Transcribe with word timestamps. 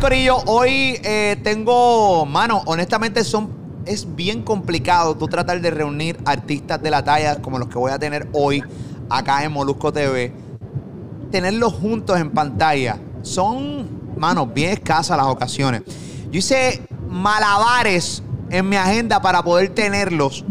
Corillo? 0.00 0.38
Hoy 0.46 0.98
eh, 1.02 1.36
tengo, 1.42 2.24
mano, 2.24 2.62
honestamente 2.66 3.24
son, 3.24 3.50
es 3.84 4.14
bien 4.14 4.42
complicado 4.42 5.16
tú 5.16 5.28
tratar 5.28 5.60
de 5.60 5.70
reunir 5.70 6.18
artistas 6.24 6.82
de 6.82 6.90
la 6.90 7.04
talla 7.04 7.42
como 7.42 7.58
los 7.58 7.68
que 7.68 7.78
voy 7.78 7.92
a 7.92 7.98
tener 7.98 8.28
hoy 8.32 8.62
acá 9.10 9.44
en 9.44 9.52
Molusco 9.52 9.92
TV. 9.92 10.32
Tenerlos 11.30 11.74
juntos 11.74 12.18
en 12.18 12.30
pantalla 12.30 12.98
son, 13.22 14.16
mano, 14.16 14.46
bien 14.46 14.70
escasas 14.70 15.16
las 15.16 15.26
ocasiones. 15.26 15.82
Yo 16.30 16.38
hice 16.38 16.82
malabares 17.08 18.22
en 18.50 18.68
mi 18.68 18.76
agenda 18.76 19.20
para 19.20 19.42
poder 19.42 19.70
tenerlos. 19.70 20.44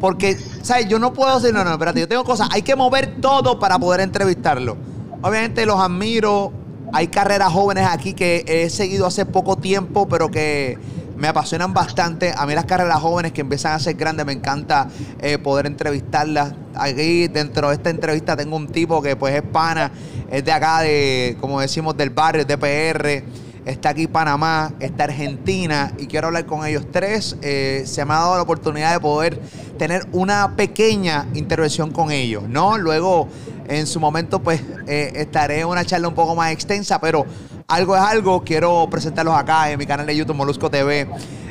Porque, 0.00 0.36
¿sabes? 0.62 0.88
Yo 0.88 0.98
no 0.98 1.12
puedo 1.12 1.38
decir, 1.40 1.54
no, 1.54 1.64
no, 1.64 1.72
espérate, 1.72 2.00
yo 2.00 2.08
tengo 2.08 2.24
cosas. 2.24 2.48
Hay 2.52 2.62
que 2.62 2.76
mover 2.76 3.20
todo 3.20 3.58
para 3.58 3.78
poder 3.78 4.00
entrevistarlos. 4.00 4.76
Obviamente 5.22 5.66
los 5.66 5.80
admiro. 5.80 6.52
Hay 6.96 7.08
carreras 7.08 7.52
jóvenes 7.52 7.88
aquí 7.90 8.14
que 8.14 8.44
he 8.46 8.70
seguido 8.70 9.04
hace 9.04 9.26
poco 9.26 9.56
tiempo, 9.56 10.06
pero 10.06 10.30
que 10.30 10.78
me 11.16 11.26
apasionan 11.26 11.74
bastante. 11.74 12.32
A 12.36 12.46
mí 12.46 12.54
las 12.54 12.66
carreras 12.66 13.00
jóvenes 13.00 13.32
que 13.32 13.40
empiezan 13.40 13.72
a 13.72 13.80
ser 13.80 13.94
grandes, 13.94 14.24
me 14.24 14.32
encanta 14.32 14.88
eh, 15.20 15.38
poder 15.38 15.66
entrevistarlas. 15.66 16.54
Aquí 16.72 17.26
dentro 17.26 17.70
de 17.70 17.74
esta 17.74 17.90
entrevista 17.90 18.36
tengo 18.36 18.54
un 18.54 18.68
tipo 18.68 19.02
que 19.02 19.16
pues 19.16 19.34
es 19.34 19.42
pana, 19.42 19.90
es 20.30 20.44
de 20.44 20.52
acá, 20.52 20.82
de, 20.82 21.36
como 21.40 21.60
decimos, 21.60 21.96
del 21.96 22.10
barrio, 22.10 22.42
es 22.42 22.46
de 22.46 22.58
PR. 22.58 23.24
Está 23.64 23.88
aquí 23.88 24.06
Panamá, 24.06 24.74
está 24.78 25.04
Argentina 25.04 25.90
y 25.98 26.06
quiero 26.06 26.28
hablar 26.28 26.46
con 26.46 26.64
ellos 26.64 26.86
tres. 26.92 27.36
Eh, 27.42 27.82
se 27.86 28.04
me 28.04 28.12
ha 28.12 28.18
dado 28.18 28.36
la 28.36 28.42
oportunidad 28.42 28.92
de 28.92 29.00
poder 29.00 29.40
tener 29.78 30.06
una 30.12 30.54
pequeña 30.54 31.26
intervención 31.34 31.90
con 31.90 32.12
ellos, 32.12 32.44
¿no? 32.48 32.78
Luego, 32.78 33.26
en 33.68 33.86
su 33.86 34.00
momento, 34.00 34.40
pues 34.40 34.60
eh, 34.86 35.12
estaré 35.16 35.60
en 35.60 35.66
una 35.66 35.84
charla 35.84 36.08
un 36.08 36.14
poco 36.14 36.34
más 36.34 36.52
extensa, 36.52 37.00
pero 37.00 37.24
algo 37.68 37.96
es 37.96 38.02
algo. 38.02 38.42
Quiero 38.44 38.88
presentarlos 38.90 39.34
acá 39.34 39.70
en 39.70 39.78
mi 39.78 39.86
canal 39.86 40.06
de 40.06 40.16
YouTube 40.16 40.36
Molusco 40.36 40.70
TV. 40.70 41.08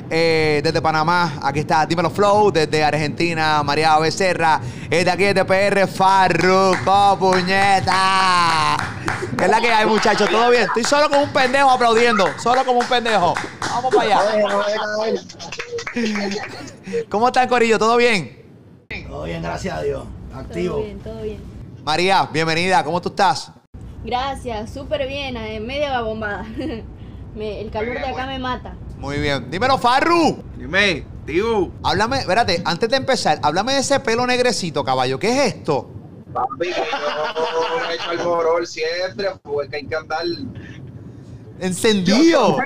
Eh, 0.10 0.62
desde 0.64 0.82
Panamá, 0.82 1.40
aquí 1.42 1.60
está 1.60 1.86
Dímelo 1.86 2.10
Flow, 2.10 2.52
desde 2.52 2.84
Argentina, 2.84 3.64
María 3.64 3.98
Becerra, 3.98 4.62
desde 4.88 5.10
aquí 5.10 5.24
desde 5.24 5.44
PR, 5.44 5.88
Farruko, 5.88 7.18
puñeta. 7.20 8.78
¿Qué 9.36 9.46
es 9.46 9.50
la 9.50 9.60
que 9.60 9.72
hay, 9.72 9.88
muchachos? 9.88 10.30
¿Todo 10.30 10.52
bien? 10.52 10.64
Estoy 10.64 10.84
solo 10.84 11.10
como 11.10 11.24
un 11.24 11.34
pendejo 11.34 11.72
aplaudiendo, 11.72 12.28
solo 12.38 12.64
como 12.64 12.82
un 12.82 12.86
pendejo. 12.86 13.34
Vamos 13.60 13.96
para 13.96 14.20
allá. 14.20 14.38
¿Cómo 17.10 17.28
están, 17.28 17.48
Corillo? 17.48 17.80
¿Todo 17.80 17.98
bien? 17.98 18.44
Todo 19.08 19.24
bien, 19.24 19.42
gracias 19.42 19.76
a 19.76 19.82
Dios. 19.82 20.04
Activo. 20.36 20.76
Todo 20.76 20.84
bien, 20.84 21.00
todo 21.00 21.22
bien. 21.24 21.53
María, 21.84 22.30
bienvenida, 22.32 22.84
¿cómo 22.84 23.02
tú 23.02 23.10
estás? 23.10 23.52
Gracias, 24.06 24.70
súper 24.74 25.08
bien, 25.08 25.36
eh, 25.38 25.60
media 25.60 26.02
bombada. 26.02 26.46
Me- 27.36 27.62
el 27.62 27.72
calor 27.72 27.96
de 27.96 28.06
acá 28.06 28.28
me 28.28 28.38
mata. 28.40 28.76
Muy 29.00 29.18
bien. 29.18 29.50
Dímelo, 29.50 29.78
Farru. 29.78 30.38
Dime, 30.56 31.04
tío. 31.26 31.72
Háblame, 31.84 32.20
espérate, 32.20 32.62
antes 32.64 32.90
de 32.90 32.98
empezar, 32.98 33.40
háblame 33.42 33.74
de 33.74 33.80
ese 33.80 34.00
pelo 34.00 34.26
negrecito, 34.28 34.84
caballo. 34.84 35.18
¿Qué 35.20 35.30
es 35.32 35.56
esto? 35.56 35.90
Papi, 36.32 36.70
yo 36.70 37.90
he 37.90 37.96
hecho 37.96 38.12
el 38.12 38.20
morol 38.24 38.68
siempre, 38.68 39.30
porque 39.42 39.78
hay 39.78 39.86
que 39.88 39.96
andar. 39.96 40.22
Encendido. 41.60 42.58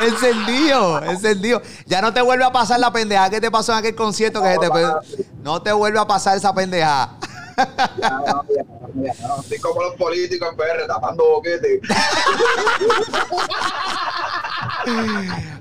Encendido, 0.00 1.02
encendido. 1.04 1.62
Ya 1.86 2.00
no 2.02 2.12
te 2.12 2.20
vuelve 2.22 2.44
a 2.44 2.52
pasar 2.52 2.80
la 2.80 2.92
pendeja 2.92 3.30
que 3.30 3.40
te 3.40 3.50
pasó 3.50 3.72
en 3.72 3.78
aquel 3.78 3.94
concierto 3.94 4.42
que 4.42 4.52
se 4.52 4.58
te 4.58 4.70
pe- 4.70 4.86
No 5.42 5.62
te 5.62 5.72
vuelve 5.72 5.98
a 5.98 6.06
pasar 6.06 6.36
esa 6.36 6.54
pendeja. 6.54 7.10
Estoy 9.42 9.58
como 9.58 9.82
los 9.82 9.94
políticos 9.96 10.48
en 10.50 10.56
PR, 10.56 10.86
tapando 10.86 11.24
boquete. 11.24 11.80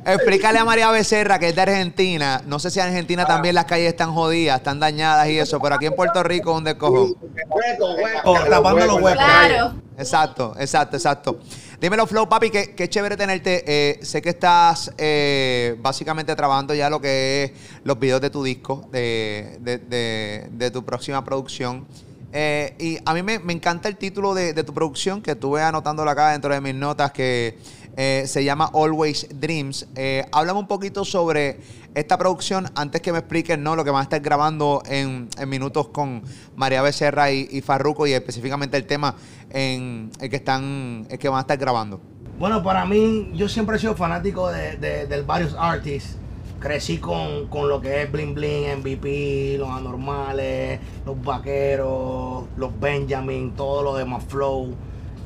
Explícale 0.06 0.58
a 0.60 0.66
María 0.66 0.90
Becerra 0.90 1.38
que 1.38 1.50
es 1.50 1.56
de 1.56 1.62
Argentina. 1.62 2.42
No 2.46 2.60
sé 2.60 2.72
si 2.72 2.80
en 2.80 2.88
Argentina 2.88 3.26
también 3.26 3.56
las 3.56 3.66
calles 3.66 3.90
están 3.90 4.14
jodidas, 4.14 4.58
están 4.58 4.80
dañadas 4.80 5.28
y 5.30 5.38
eso, 5.40 5.60
pero 5.60 5.76
aquí 5.76 5.86
en 5.86 5.96
Puerto 5.96 6.24
Rico, 6.24 6.54
¿dónde 6.54 6.78
cojo? 6.78 7.10
Hueco, 7.50 7.94
hueco. 7.96 8.20
Oh, 8.32 8.40
tapando 8.50 8.86
los 8.86 8.96
huecos. 9.02 9.14
Claro. 9.24 9.74
Exacto, 9.98 10.56
exacto, 10.58 10.96
exacto. 10.98 11.40
Dímelo, 11.82 12.06
Flow, 12.06 12.30
papi, 12.30 12.52
que, 12.52 12.76
qué 12.76 12.88
chévere 12.88 13.18
tenerte. 13.18 13.64
Eh, 13.66 14.00
sé 14.04 14.22
que 14.22 14.30
estás 14.30 14.92
eh, 15.00 15.76
básicamente 15.82 16.36
trabajando 16.36 16.76
ya 16.76 16.92
lo 16.92 17.02
que 17.02 17.44
es 17.46 17.52
los 17.84 17.98
videos 18.00 18.22
de 18.22 18.30
tu 18.30 18.44
disco, 18.44 18.88
de, 18.92 19.58
de- 19.60 20.72
tu 20.72 20.86
próxima 20.86 21.26
producción. 21.26 21.88
Eh, 22.34 22.76
y 22.78 23.00
a 23.04 23.16
mí 23.16 23.24
me, 23.24 23.40
me 23.40 23.54
encanta 23.54 23.90
el 23.90 23.98
título 23.98 24.36
de, 24.36 24.54
tu 24.64 24.76
producción, 24.76 25.24
que 25.24 25.32
estuve 25.32 25.64
anotándolo 25.64 26.12
acá 26.12 26.34
dentro 26.34 26.54
de 26.54 26.62
mis 26.62 26.76
notas, 26.76 27.12
que 27.14 27.58
se 27.98 28.44
llama 28.44 28.70
Always 28.76 29.28
Dreams. 29.40 29.88
Eh, 29.96 30.24
háblame 30.32 30.60
un 30.60 30.68
poquito 30.68 31.04
sobre 31.04 31.58
esta 31.94 32.18
producción 32.18 32.68
antes 32.76 33.02
que 33.02 33.12
me 33.12 33.20
expliques 33.20 33.58
¿no? 33.60 33.76
lo 33.76 33.84
que 33.84 33.92
van 33.92 34.00
a 34.00 34.04
estar 34.04 34.22
grabando 34.22 34.82
en, 34.86 35.30
minutos 35.48 35.90
con 35.90 36.24
María 36.56 36.82
Becerra 36.82 37.32
y, 37.32 37.48
y 37.52 37.62
Farruko 37.62 38.08
y 38.08 38.14
específicamente 38.14 38.78
el 38.78 38.86
tema 38.86 39.16
en 39.50 40.12
el 40.20 40.30
que 40.30 40.38
están 40.38 41.06
el 41.10 41.20
que 41.20 41.28
van 41.30 41.40
a 41.40 41.42
estar 41.42 41.58
grabando. 41.58 42.00
Bueno, 42.40 42.64
para 42.64 42.86
mí, 42.86 43.30
yo 43.36 43.48
siempre 43.48 43.76
he 43.76 43.80
sido 43.80 43.96
fanático 43.96 44.50
de, 44.50 44.78
de, 44.78 45.22
varios 45.22 45.54
artists. 45.54 46.18
Crecí 46.60 46.98
con, 46.98 47.48
con 47.50 47.70
lo 47.70 47.82
que 47.82 48.02
es 48.02 48.12
Bling 48.12 48.34
Bling, 48.34 48.80
MVP, 48.80 49.58
los 49.60 49.70
anormales, 49.70 50.80
los 51.06 51.22
vaqueros, 51.22 52.46
los 52.58 52.80
Benjamin, 52.80 53.52
todo 53.52 53.84
lo 53.84 53.96
demás 53.96 54.24
Flow. 54.28 54.74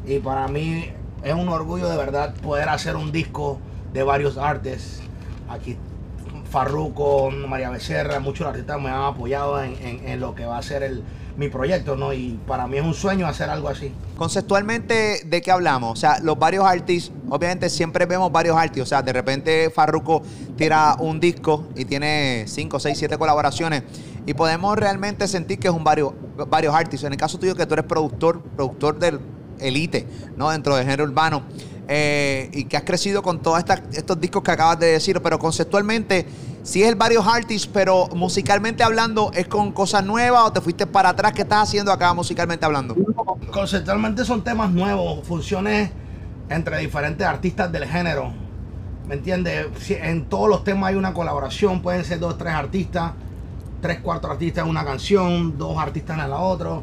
Y 0.06 0.20
para 0.20 0.50
mí 0.50 0.90
es 1.24 1.34
un 1.34 1.48
orgullo 1.48 1.88
de 1.88 1.96
verdad 1.96 2.36
poder 2.36 2.68
hacer 2.68 2.98
un 2.98 3.14
disco 3.14 3.60
de 3.94 4.04
varios 4.04 4.38
artists. 4.38 5.02
Aquí 5.48 5.78
Farruko, 6.60 7.32
María 7.32 7.70
Becerra, 7.70 8.22
muchos 8.22 8.48
artistas 8.48 8.80
me 8.82 8.88
han 8.88 9.04
apoyado 9.04 9.62
en, 9.62 9.76
en- 10.06 10.20
lo 10.22 10.34
que 10.36 10.46
va 10.46 10.58
a 10.58 10.62
ser 10.62 10.84
el, 10.84 11.04
mi 11.36 11.50
proyecto, 11.50 11.98
¿no? 11.98 12.14
Y 12.14 12.40
para 12.48 12.66
mí 12.66 12.78
es 12.78 12.84
un 12.86 12.94
sueño 12.94 13.28
hacer 13.28 13.50
algo 13.50 13.68
así. 13.68 13.92
Conceptualmente, 14.16 15.24
¿de 15.26 15.42
qué 15.42 15.52
hablamos? 15.52 15.92
O 15.92 15.96
sea, 15.98 16.20
los 16.22 16.40
varios 16.40 16.64
artistas, 16.66 17.14
obviamente 17.30 17.70
siempre 17.70 18.06
vemos 18.06 18.32
varios 18.32 18.56
artistas. 18.56 18.84
O 18.84 18.90
sea, 18.90 19.02
de 19.02 19.12
repente 19.12 19.70
Farruko 19.70 20.22
tira 20.56 20.96
un 21.00 21.20
disco 21.20 21.66
y 21.76 21.84
tiene 21.84 22.46
5, 22.48 22.80
6, 22.80 22.98
7 23.00 23.18
colaboraciones. 23.18 23.84
Y 24.26 24.34
podemos 24.34 24.78
realmente 24.78 25.28
sentir 25.28 25.60
que 25.60 25.68
es 25.68 25.74
un 25.74 25.84
varios, 25.84 26.14
varios 26.48 26.74
artistas. 26.74 27.08
En 27.08 27.12
el 27.14 27.20
caso 27.20 27.38
tuyo, 27.38 27.54
que 27.56 27.66
tú 27.66 27.74
eres 27.74 27.86
productor, 27.86 28.42
productor 28.42 28.98
del 28.98 29.20
elite, 29.60 30.08
¿no? 30.38 30.52
Dentro 30.52 30.74
del 30.78 30.86
género 30.86 31.04
urbano. 31.04 31.44
eh, 31.88 32.50
y 32.52 32.64
que 32.64 32.78
has 32.78 32.84
crecido 32.84 33.22
con 33.22 33.44
todos 33.44 33.64
estos 33.94 34.20
discos 34.20 34.42
que 34.42 34.50
acabas 34.50 34.80
de 34.80 34.88
decir. 34.88 35.22
Pero 35.22 35.38
conceptualmente, 35.38 36.26
sí 36.66 36.82
es 36.84 36.90
el 36.90 36.96
varios 36.96 37.26
artists, 37.26 37.70
pero 37.72 38.08
musicalmente 38.16 38.84
hablando, 38.84 39.32
¿es 39.34 39.48
con 39.48 39.72
cosas 39.72 40.04
nuevas 40.04 40.44
o 40.48 40.52
te 40.52 40.60
fuiste 40.62 40.86
para 40.88 41.10
atrás? 41.10 41.32
¿Qué 41.34 41.44
estás 41.44 41.64
haciendo 41.70 41.92
acá 41.92 42.14
musicalmente 42.14 42.66
hablando? 42.66 42.96
Conceptualmente 43.52 44.26
son 44.26 44.44
temas 44.44 44.72
nuevos, 44.72 45.26
funciones 45.26 45.92
entre 46.50 46.80
diferentes 46.80 47.26
artistas 47.26 47.72
del 47.72 47.86
género. 47.86 48.34
¿Me 49.08 49.16
entiendes? 49.16 49.68
Si- 49.80 49.94
En 49.94 50.26
todos 50.26 50.50
los 50.50 50.64
temas 50.64 50.90
hay 50.90 50.96
una 50.96 51.14
colaboración, 51.14 51.82
pueden 51.82 52.04
ser 52.04 52.20
dos, 52.20 52.38
tres 52.38 52.54
artistas, 52.54 53.12
tres, 53.82 54.00
cuatro 54.02 54.32
artistas 54.32 54.64
en 54.64 54.70
una 54.72 54.84
canción, 54.84 55.58
dos 55.58 55.78
artistas 55.78 56.18
en 56.20 56.30
la 56.30 56.40
otra. 56.40 56.80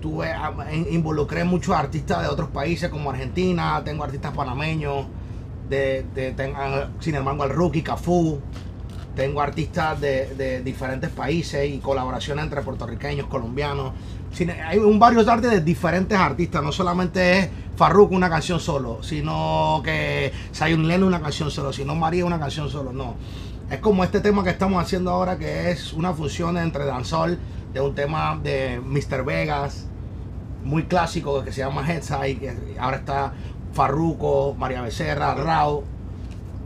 Tuve, 0.00 0.30
a- 0.32 0.52
in- 0.72 0.86
involucré 0.90 1.42
muchos 1.44 1.74
artistas 1.74 2.22
de 2.22 2.28
otros 2.28 2.50
países 2.50 2.88
como 2.90 3.10
Argentina, 3.10 3.82
tengo 3.84 4.04
artistas 4.04 4.32
panameños, 4.32 5.06
de, 5.68 6.06
ah, 6.56 6.86
sin 7.00 7.16
embargo 7.16 7.42
el 7.44 7.50
rookie, 7.50 7.82
Cafú. 7.82 8.38
Tengo 9.14 9.40
artistas 9.40 10.00
de, 10.00 10.34
de 10.34 10.62
diferentes 10.62 11.10
países 11.10 11.68
y 11.68 11.78
colaboraciones 11.78 12.44
entre 12.44 12.62
puertorriqueños, 12.62 13.26
colombianos. 13.28 13.92
Hay 14.66 14.78
un 14.78 14.98
varios 14.98 15.28
artes 15.28 15.50
de 15.50 15.60
diferentes 15.60 16.18
artistas, 16.18 16.62
no 16.62 16.72
solamente 16.72 17.38
es 17.38 17.48
Farruko 17.76 18.14
una 18.14 18.28
canción 18.28 18.58
solo, 18.58 19.02
sino 19.02 19.80
que 19.84 20.32
Zion 20.52 20.88
Lennon 20.88 21.08
una 21.08 21.20
canción 21.20 21.50
solo, 21.50 21.72
sino 21.72 21.94
María 21.94 22.24
una 22.24 22.38
canción 22.38 22.68
solo, 22.68 22.92
no. 22.92 23.14
Es 23.70 23.78
como 23.78 24.04
este 24.04 24.20
tema 24.20 24.44
que 24.44 24.50
estamos 24.50 24.82
haciendo 24.82 25.10
ahora, 25.10 25.38
que 25.38 25.70
es 25.70 25.92
una 25.92 26.12
fusión 26.12 26.58
entre 26.58 26.84
dancehall 26.84 27.38
de 27.72 27.80
un 27.80 27.94
tema 27.94 28.38
de 28.42 28.80
Mr. 28.80 29.24
Vegas, 29.24 29.86
muy 30.64 30.84
clásico 30.84 31.44
que 31.44 31.52
se 31.52 31.60
llama 31.60 31.88
Headside, 31.88 32.38
que 32.38 32.76
ahora 32.78 32.98
está 32.98 33.32
Farruko, 33.72 34.54
María 34.58 34.82
Becerra, 34.82 35.34
Rao, 35.34 35.84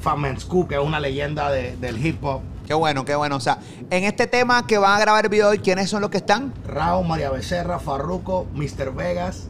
Fatman 0.01 0.39
Scoop, 0.41 0.69
que 0.69 0.75
es 0.77 0.81
una 0.81 1.01
leyenda 1.01 1.51
de- 1.51 1.77
del 1.77 2.05
hip 2.05 2.23
hop. 2.25 2.41
Qué 2.67 2.75
bueno, 2.75 3.05
qué 3.05 3.15
bueno. 3.15 3.37
O 3.37 3.41
sea, 3.41 3.59
en 3.91 4.05
este 4.05 4.27
tema 4.27 4.67
que 4.67 4.77
van 4.79 4.97
a 4.97 5.01
grabar 5.01 5.25
el 5.25 5.31
video 5.31 5.49
hoy, 5.49 5.59
¿quiénes 5.59 5.89
son 5.89 6.03
los 6.03 6.11
que 6.11 6.19
están? 6.19 6.53
Rao, 6.67 7.03
María 7.03 7.31
Becerra, 7.31 7.79
Farruko, 7.79 8.47
Mr. 8.55 8.93
Vegas 8.95 9.49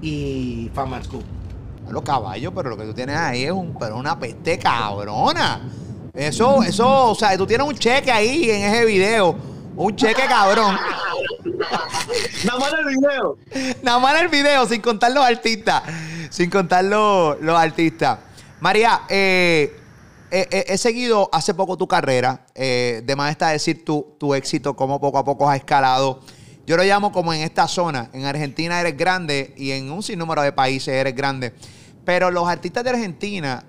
y 0.00 0.70
Fatman 0.74 1.04
Scoop. 1.04 1.24
Los 1.90 2.02
caballos, 2.02 2.52
pero 2.54 2.70
lo 2.70 2.76
que 2.76 2.84
tú 2.84 2.94
tienes 2.94 3.16
ahí 3.16 3.44
es 3.44 3.52
un, 3.52 3.74
pero 3.78 3.96
una 3.96 4.18
peste 4.18 4.58
cabrona. 4.58 5.60
Eso, 6.14 6.62
eso, 6.62 7.10
o 7.10 7.14
sea, 7.14 7.36
tú 7.38 7.46
tienes 7.46 7.66
un 7.66 7.74
cheque 7.74 8.10
ahí 8.10 8.50
en 8.50 8.62
ese 8.62 8.84
video. 8.84 9.36
Un 9.76 9.94
cheque 9.96 10.22
cabrón. 10.28 10.76
Nada 12.44 12.58
más 12.58 12.72
el 12.78 12.86
video. 12.86 13.38
Nada 13.82 13.98
más 13.98 14.20
el 14.20 14.28
video, 14.28 14.66
sin 14.66 14.80
contar 14.80 15.12
los 15.12 15.24
artistas. 15.24 15.82
sin 16.30 16.50
contar 16.50 16.84
los, 16.84 17.40
los 17.40 17.58
artistas. 17.58 18.18
María, 18.60 19.02
eh, 19.08 19.76
eh, 20.30 20.46
eh, 20.50 20.64
he 20.68 20.78
seguido 20.78 21.28
hace 21.32 21.54
poco 21.54 21.76
tu 21.76 21.86
carrera. 21.86 22.44
De 22.54 23.14
más 23.16 23.30
está 23.30 23.48
decir 23.50 23.84
tu, 23.84 24.14
tu 24.18 24.34
éxito, 24.34 24.74
cómo 24.74 25.00
poco 25.00 25.18
a 25.18 25.24
poco 25.24 25.48
has 25.48 25.56
escalado. 25.56 26.20
Yo 26.66 26.76
lo 26.76 26.82
llamo 26.82 27.12
como 27.12 27.32
en 27.32 27.40
esta 27.42 27.66
zona. 27.68 28.10
En 28.12 28.24
Argentina 28.26 28.80
eres 28.80 28.96
grande 28.96 29.54
y 29.56 29.70
en 29.70 29.90
un 29.90 30.02
sinnúmero 30.02 30.42
de 30.42 30.52
países 30.52 30.88
eres 30.88 31.14
grande. 31.14 31.54
Pero 32.04 32.30
los 32.30 32.48
artistas 32.48 32.84
de 32.84 32.90
Argentina 32.90 33.64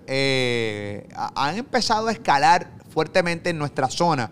ha- 1.15 1.31
han 1.47 1.57
empezado 1.57 2.07
a 2.07 2.12
escalar 2.12 2.69
fuertemente 2.89 3.51
en 3.51 3.57
nuestra 3.57 3.88
zona. 3.89 4.30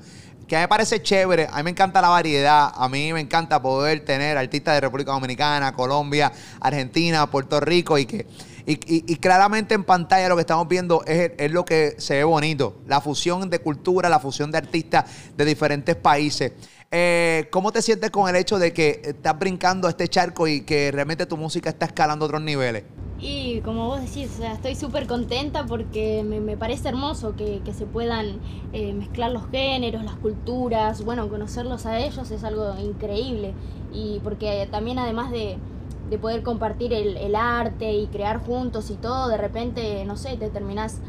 Que 0.48 0.56
a 0.56 0.60
mí 0.60 0.64
me 0.64 0.68
parece 0.70 1.02
chévere. 1.02 1.48
A 1.52 1.58
mí 1.58 1.64
me 1.64 1.70
encanta 1.72 2.02
la 2.02 2.10
variedad. 2.10 2.72
A 2.74 2.90
mí 2.90 3.12
me 3.14 3.20
encanta 3.22 3.62
poder 3.62 4.04
tener 4.06 4.38
artistas 4.38 4.76
de 4.76 4.82
República 4.82 5.12
Dominicana, 5.12 5.74
Colombia, 5.74 6.32
Argentina, 6.60 7.30
Puerto 7.30 7.60
Rico 7.60 7.98
y 7.98 8.06
que. 8.06 8.26
Y, 8.68 8.74
y- 9.14 9.16
claramente 9.18 9.76
en 9.76 9.86
pantalla 9.86 10.28
lo 10.28 10.36
que 10.36 10.42
estamos 10.42 10.68
viendo 10.68 11.04
es, 11.06 11.32
es 11.38 11.52
lo 11.52 11.64
que 11.66 11.96
se 12.00 12.16
ve 12.16 12.24
bonito. 12.26 12.82
La 12.86 13.00
fusión 13.02 13.50
de 13.50 13.60
cultura, 13.60 14.10
la 14.10 14.20
fusión 14.20 14.52
de 14.52 14.58
artistas 14.58 15.06
de 15.38 15.46
diferentes 15.46 15.96
países. 15.96 16.52
Eh, 16.92 17.48
¿Cómo 17.52 17.72
te 17.72 17.82
sientes 17.82 18.12
con 18.12 18.30
el 18.30 18.36
hecho 18.36 18.60
de 18.60 18.74
que 18.74 19.02
estás 19.06 19.40
brincando 19.40 19.88
este 19.88 20.08
charco 20.10 20.48
y 20.50 20.62
que 20.66 20.92
realmente 20.92 21.26
tu 21.26 21.38
música 21.38 21.70
está 21.70 21.86
escalando 21.86 22.26
otros 22.26 22.42
niveles? 22.42 22.84
Y 23.20 23.62
como 23.62 23.88
vos 23.88 24.00
decís, 24.02 24.32
o 24.36 24.38
sea, 24.38 24.54
estoy 24.54 24.76
súper 24.76 25.08
contenta 25.08 25.66
porque 25.66 26.24
me, 26.24 26.40
me 26.40 26.56
parece 26.56 26.90
hermoso 26.90 27.36
que, 27.36 27.64
que 27.64 27.74
se 27.74 27.88
puedan 27.88 28.42
eh, 28.74 28.94
mezclar 28.94 29.32
los 29.32 29.50
géneros, 29.50 30.04
las 30.04 30.18
culturas, 30.18 31.02
bueno, 31.04 31.28
conocerlos 31.28 31.88
a 31.88 32.00
ellos 32.00 32.30
es 32.30 32.44
algo 32.44 32.78
increíble. 32.78 33.56
Y 33.90 34.20
porque 34.24 34.68
también 34.72 35.00
además 35.00 35.32
de, 35.32 35.64
de 36.10 36.18
poder 36.18 36.44
compartir 36.44 36.94
el, 36.94 37.18
el 37.18 37.36
arte 37.36 37.94
y 37.94 38.08
crear 38.08 38.40
juntos 38.46 38.90
y 38.90 38.96
todo, 38.96 39.28
de 39.30 39.38
repente, 39.38 40.06
no 40.06 40.16
sé, 40.18 40.38
te 40.38 40.50
terminás 40.50 41.00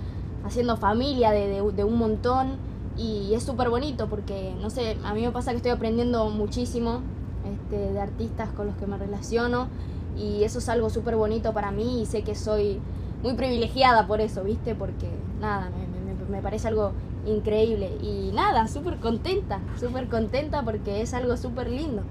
haciendo 0.45 0.77
familia 0.77 1.31
de, 1.31 1.63
de- 1.73 1.85
un 1.85 1.97
montón 1.99 2.57
y 2.97 3.33
es 3.35 3.43
súper 3.45 3.69
bonito 3.71 4.09
porque, 4.09 4.55
no 4.61 4.71
sé, 4.71 4.97
a 5.05 5.15
mí 5.15 5.23
me 5.23 5.31
pasa 5.31 5.51
que 5.53 5.59
estoy 5.59 5.73
aprendiendo 5.73 6.29
muchísimo 6.31 7.01
este, 7.45 7.93
de 7.93 8.01
artistas 8.01 8.49
con 8.51 8.67
los 8.67 8.77
que 8.77 8.87
me 8.87 8.97
relaciono 8.97 9.69
y 10.17 10.43
eso 10.43 10.59
es 10.59 10.69
algo 10.69 10.91
súper 10.91 11.17
bonito 11.17 11.53
para 11.53 11.71
mí 11.71 12.03
y 12.03 12.07
sé 12.07 12.23
que 12.23 12.35
soy 12.35 12.81
muy 13.23 13.35
privilegiada 13.35 14.07
por 14.07 14.21
eso, 14.21 14.43
¿viste? 14.43 14.75
Porque 14.75 15.09
nada, 15.41 15.71
me, 15.71 15.87
me- 15.87 16.15
me- 16.25 16.29
me 16.37 16.43
parece 16.43 16.69
algo 16.69 16.93
increíble 17.27 17.91
y 18.03 18.31
nada, 18.35 18.67
súper 18.69 18.97
contenta, 18.99 19.61
súper 19.79 20.09
contenta 20.09 20.63
porque 20.63 21.03
es 21.03 21.15
algo 21.15 21.37
súper 21.37 21.69
lindo. 21.71 22.03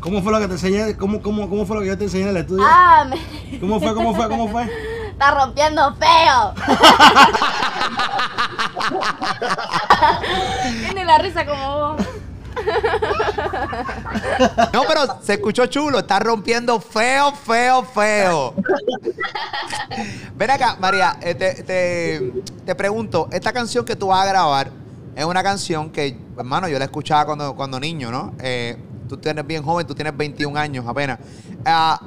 ¿Cómo 0.00 0.22
fue 0.22 0.32
lo 0.32 0.38
que 0.38 0.46
te 0.46 0.52
enseñé? 0.54 0.96
¿Cómo, 0.96 1.20
cómo, 1.20 1.48
¿Cómo 1.48 1.66
fue 1.66 1.76
lo 1.76 1.82
que 1.82 1.88
yo 1.88 1.98
te 1.98 2.04
enseñé 2.04 2.24
en 2.24 2.28
el 2.30 2.36
estudio? 2.38 2.64
¡Ah! 2.66 3.04
Me 3.08 3.58
¿Cómo 3.58 3.80
fue? 3.80 3.94
¿Cómo 3.94 4.14
fue? 4.14 4.28
¿Cómo 4.28 4.48
fue? 4.48 4.70
está 5.10 5.30
rompiendo 5.34 5.94
feo! 5.96 6.54
Tiene 10.84 11.04
la 11.04 11.18
risa 11.18 11.44
como 11.46 11.78
vos. 11.96 12.06
No, 14.72 14.82
pero 14.88 15.02
se 15.22 15.34
escuchó 15.34 15.66
chulo. 15.66 15.98
Está 16.00 16.18
rompiendo 16.18 16.80
feo, 16.80 17.32
feo, 17.32 17.82
feo. 17.84 18.54
Ven 20.34 20.50
acá, 20.50 20.76
María, 20.78 21.16
eh, 21.20 21.34
te, 21.34 21.62
te- 21.62 22.32
te 22.64 22.74
pregunto, 22.74 23.28
esta 23.30 23.52
canción 23.52 23.84
que 23.84 23.94
tú 23.96 24.08
vas 24.08 24.24
a 24.24 24.28
grabar 24.28 24.70
es 25.14 25.24
una 25.24 25.42
canción 25.42 25.90
que, 25.90 26.18
hermano, 26.36 26.68
yo 26.68 26.78
la 26.78 26.86
escuchaba 26.86 27.24
cuando, 27.26 27.54
cuando 27.54 27.78
niño, 27.80 28.10
¿no? 28.10 28.34
Eh, 28.40 28.76
tú 29.08 29.16
tienes 29.16 29.46
bien 29.46 29.62
joven, 29.62 29.86
tú 29.86 29.94
tienes 29.94 30.16
21 30.16 30.58
años 30.58 30.84
apenas. 30.86 31.18
Ah, 31.64 32.00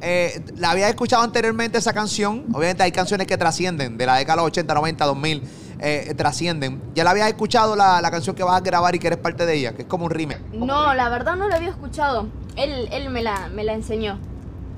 eh, 0.00 0.42
la 0.56 0.70
había 0.70 0.88
escuchado 0.88 1.22
anteriormente 1.22 1.78
esa 1.78 1.92
canción. 1.92 2.44
Obviamente 2.52 2.82
hay 2.82 2.92
canciones 2.92 3.26
que 3.26 3.36
trascienden 3.36 3.96
de 3.96 4.06
la 4.06 4.16
década 4.16 4.36
de 4.36 4.42
los 4.42 4.46
80, 4.48 4.74
90, 4.74 5.04
2000. 5.04 5.42
eh, 5.84 6.14
trascienden. 6.16 6.80
¿Ya 6.94 7.02
la 7.02 7.10
habías 7.10 7.26
escuchado 7.28 7.74
la, 7.74 8.00
la 8.00 8.10
canción 8.12 8.36
que 8.36 8.44
vas 8.44 8.56
a 8.56 8.60
grabar 8.60 8.94
y 8.94 9.00
que 9.00 9.08
eres 9.08 9.18
parte 9.18 9.44
de 9.46 9.54
ella? 9.54 9.72
Que 9.74 9.82
es 9.82 9.88
como 9.88 10.04
un 10.04 10.10
remake. 10.12 10.40
No, 10.52 10.94
la 10.94 11.08
verdad 11.08 11.34
no 11.34 11.48
lo 11.48 11.54
había 11.56 11.70
escuchado. 11.70 12.28
Él, 12.54 12.88
él 12.92 13.10
me, 13.10 13.20
la, 13.22 13.48
me 13.48 13.64
la 13.64 13.72
enseñó. 13.74 14.18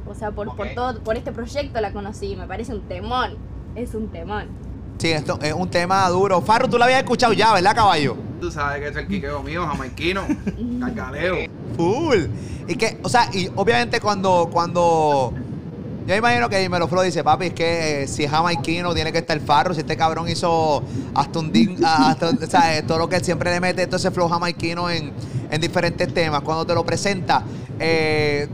O 0.07 0.15
sea, 0.15 0.31
por, 0.31 0.57
por 0.57 0.69
todo, 0.75 1.01
por 1.01 1.17
este 1.17 1.31
proyecto 1.33 1.79
la 1.83 1.93
conocí. 1.93 2.37
Me 2.37 2.47
parece 2.47 2.73
un 2.73 2.83
temón. 2.89 3.37
Es 3.75 3.95
un 3.95 4.09
temón. 4.09 4.49
Sí, 4.99 5.11
esto 5.11 5.39
es 5.43 5.53
un 5.53 5.69
tema 5.69 6.09
duro. 6.09 6.41
Farro, 6.41 6.69
tú 6.69 6.79
la 6.79 6.87
habías 6.87 7.01
escuchado 7.01 7.33
ya, 7.33 7.53
¿verdad, 7.53 7.75
caballo? 7.75 8.17
Tú 8.41 8.51
sabes 8.51 8.81
que 8.81 8.89
es 8.89 8.97
el 8.97 9.07
quiqueo 9.07 9.43
mío, 9.43 9.67
jamaiquino, 9.67 10.23
cargaleo. 10.81 11.51
Full. 11.77 12.27
Y 12.69 12.77
que, 12.77 12.99
o 13.03 13.09
sea, 13.09 13.29
y 13.33 13.51
obviamente 13.57 14.01
cuando, 14.01 14.49
cuando. 14.53 15.33
Yo 16.07 16.15
imagino 16.15 16.51
que 16.51 16.59
Dímelo 16.59 16.87
Flow 16.87 17.03
dice, 17.03 17.25
papi, 17.25 17.47
es 17.47 17.55
que 17.55 18.03
eh, 18.03 18.07
si 18.07 18.25
es 18.25 18.31
jamaiquino 18.31 18.95
tiene 18.95 19.11
que 19.11 19.19
estar 19.19 19.39
farro. 19.41 19.73
Si 19.73 19.81
este 19.81 19.97
cabrón 19.97 20.29
hizo 20.29 20.83
hasta 21.15 21.39
un 21.39 21.51
din, 21.51 21.83
hasta, 21.83 22.29
o 22.29 22.47
sea, 22.47 22.77
eh, 22.77 22.83
todo 22.83 22.99
lo 22.99 23.09
que 23.09 23.17
él 23.17 23.25
siempre 23.25 23.51
le 23.51 23.59
mete, 23.61 23.87
todo 23.87 23.97
ese 23.97 24.11
flow 24.11 24.29
jamaiquino 24.29 24.91
en, 24.91 25.13
en 25.51 25.61
diferentes 25.61 26.13
temas. 26.13 26.43
Cuando 26.43 26.67
te 26.67 26.75
lo 26.75 26.85
presenta, 26.85 27.43
eh, 27.81 28.47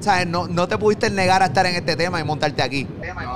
¿sabes? 0.00 0.26
No, 0.26 0.48
no 0.48 0.66
te 0.66 0.78
pudiste 0.78 1.10
negar 1.10 1.42
a 1.42 1.46
estar 1.46 1.64
en 1.66 1.76
este 1.76 1.94
tema 1.94 2.20
y 2.20 2.24
montarte 2.24 2.60
aquí. 2.62 2.84
No, 2.84 3.29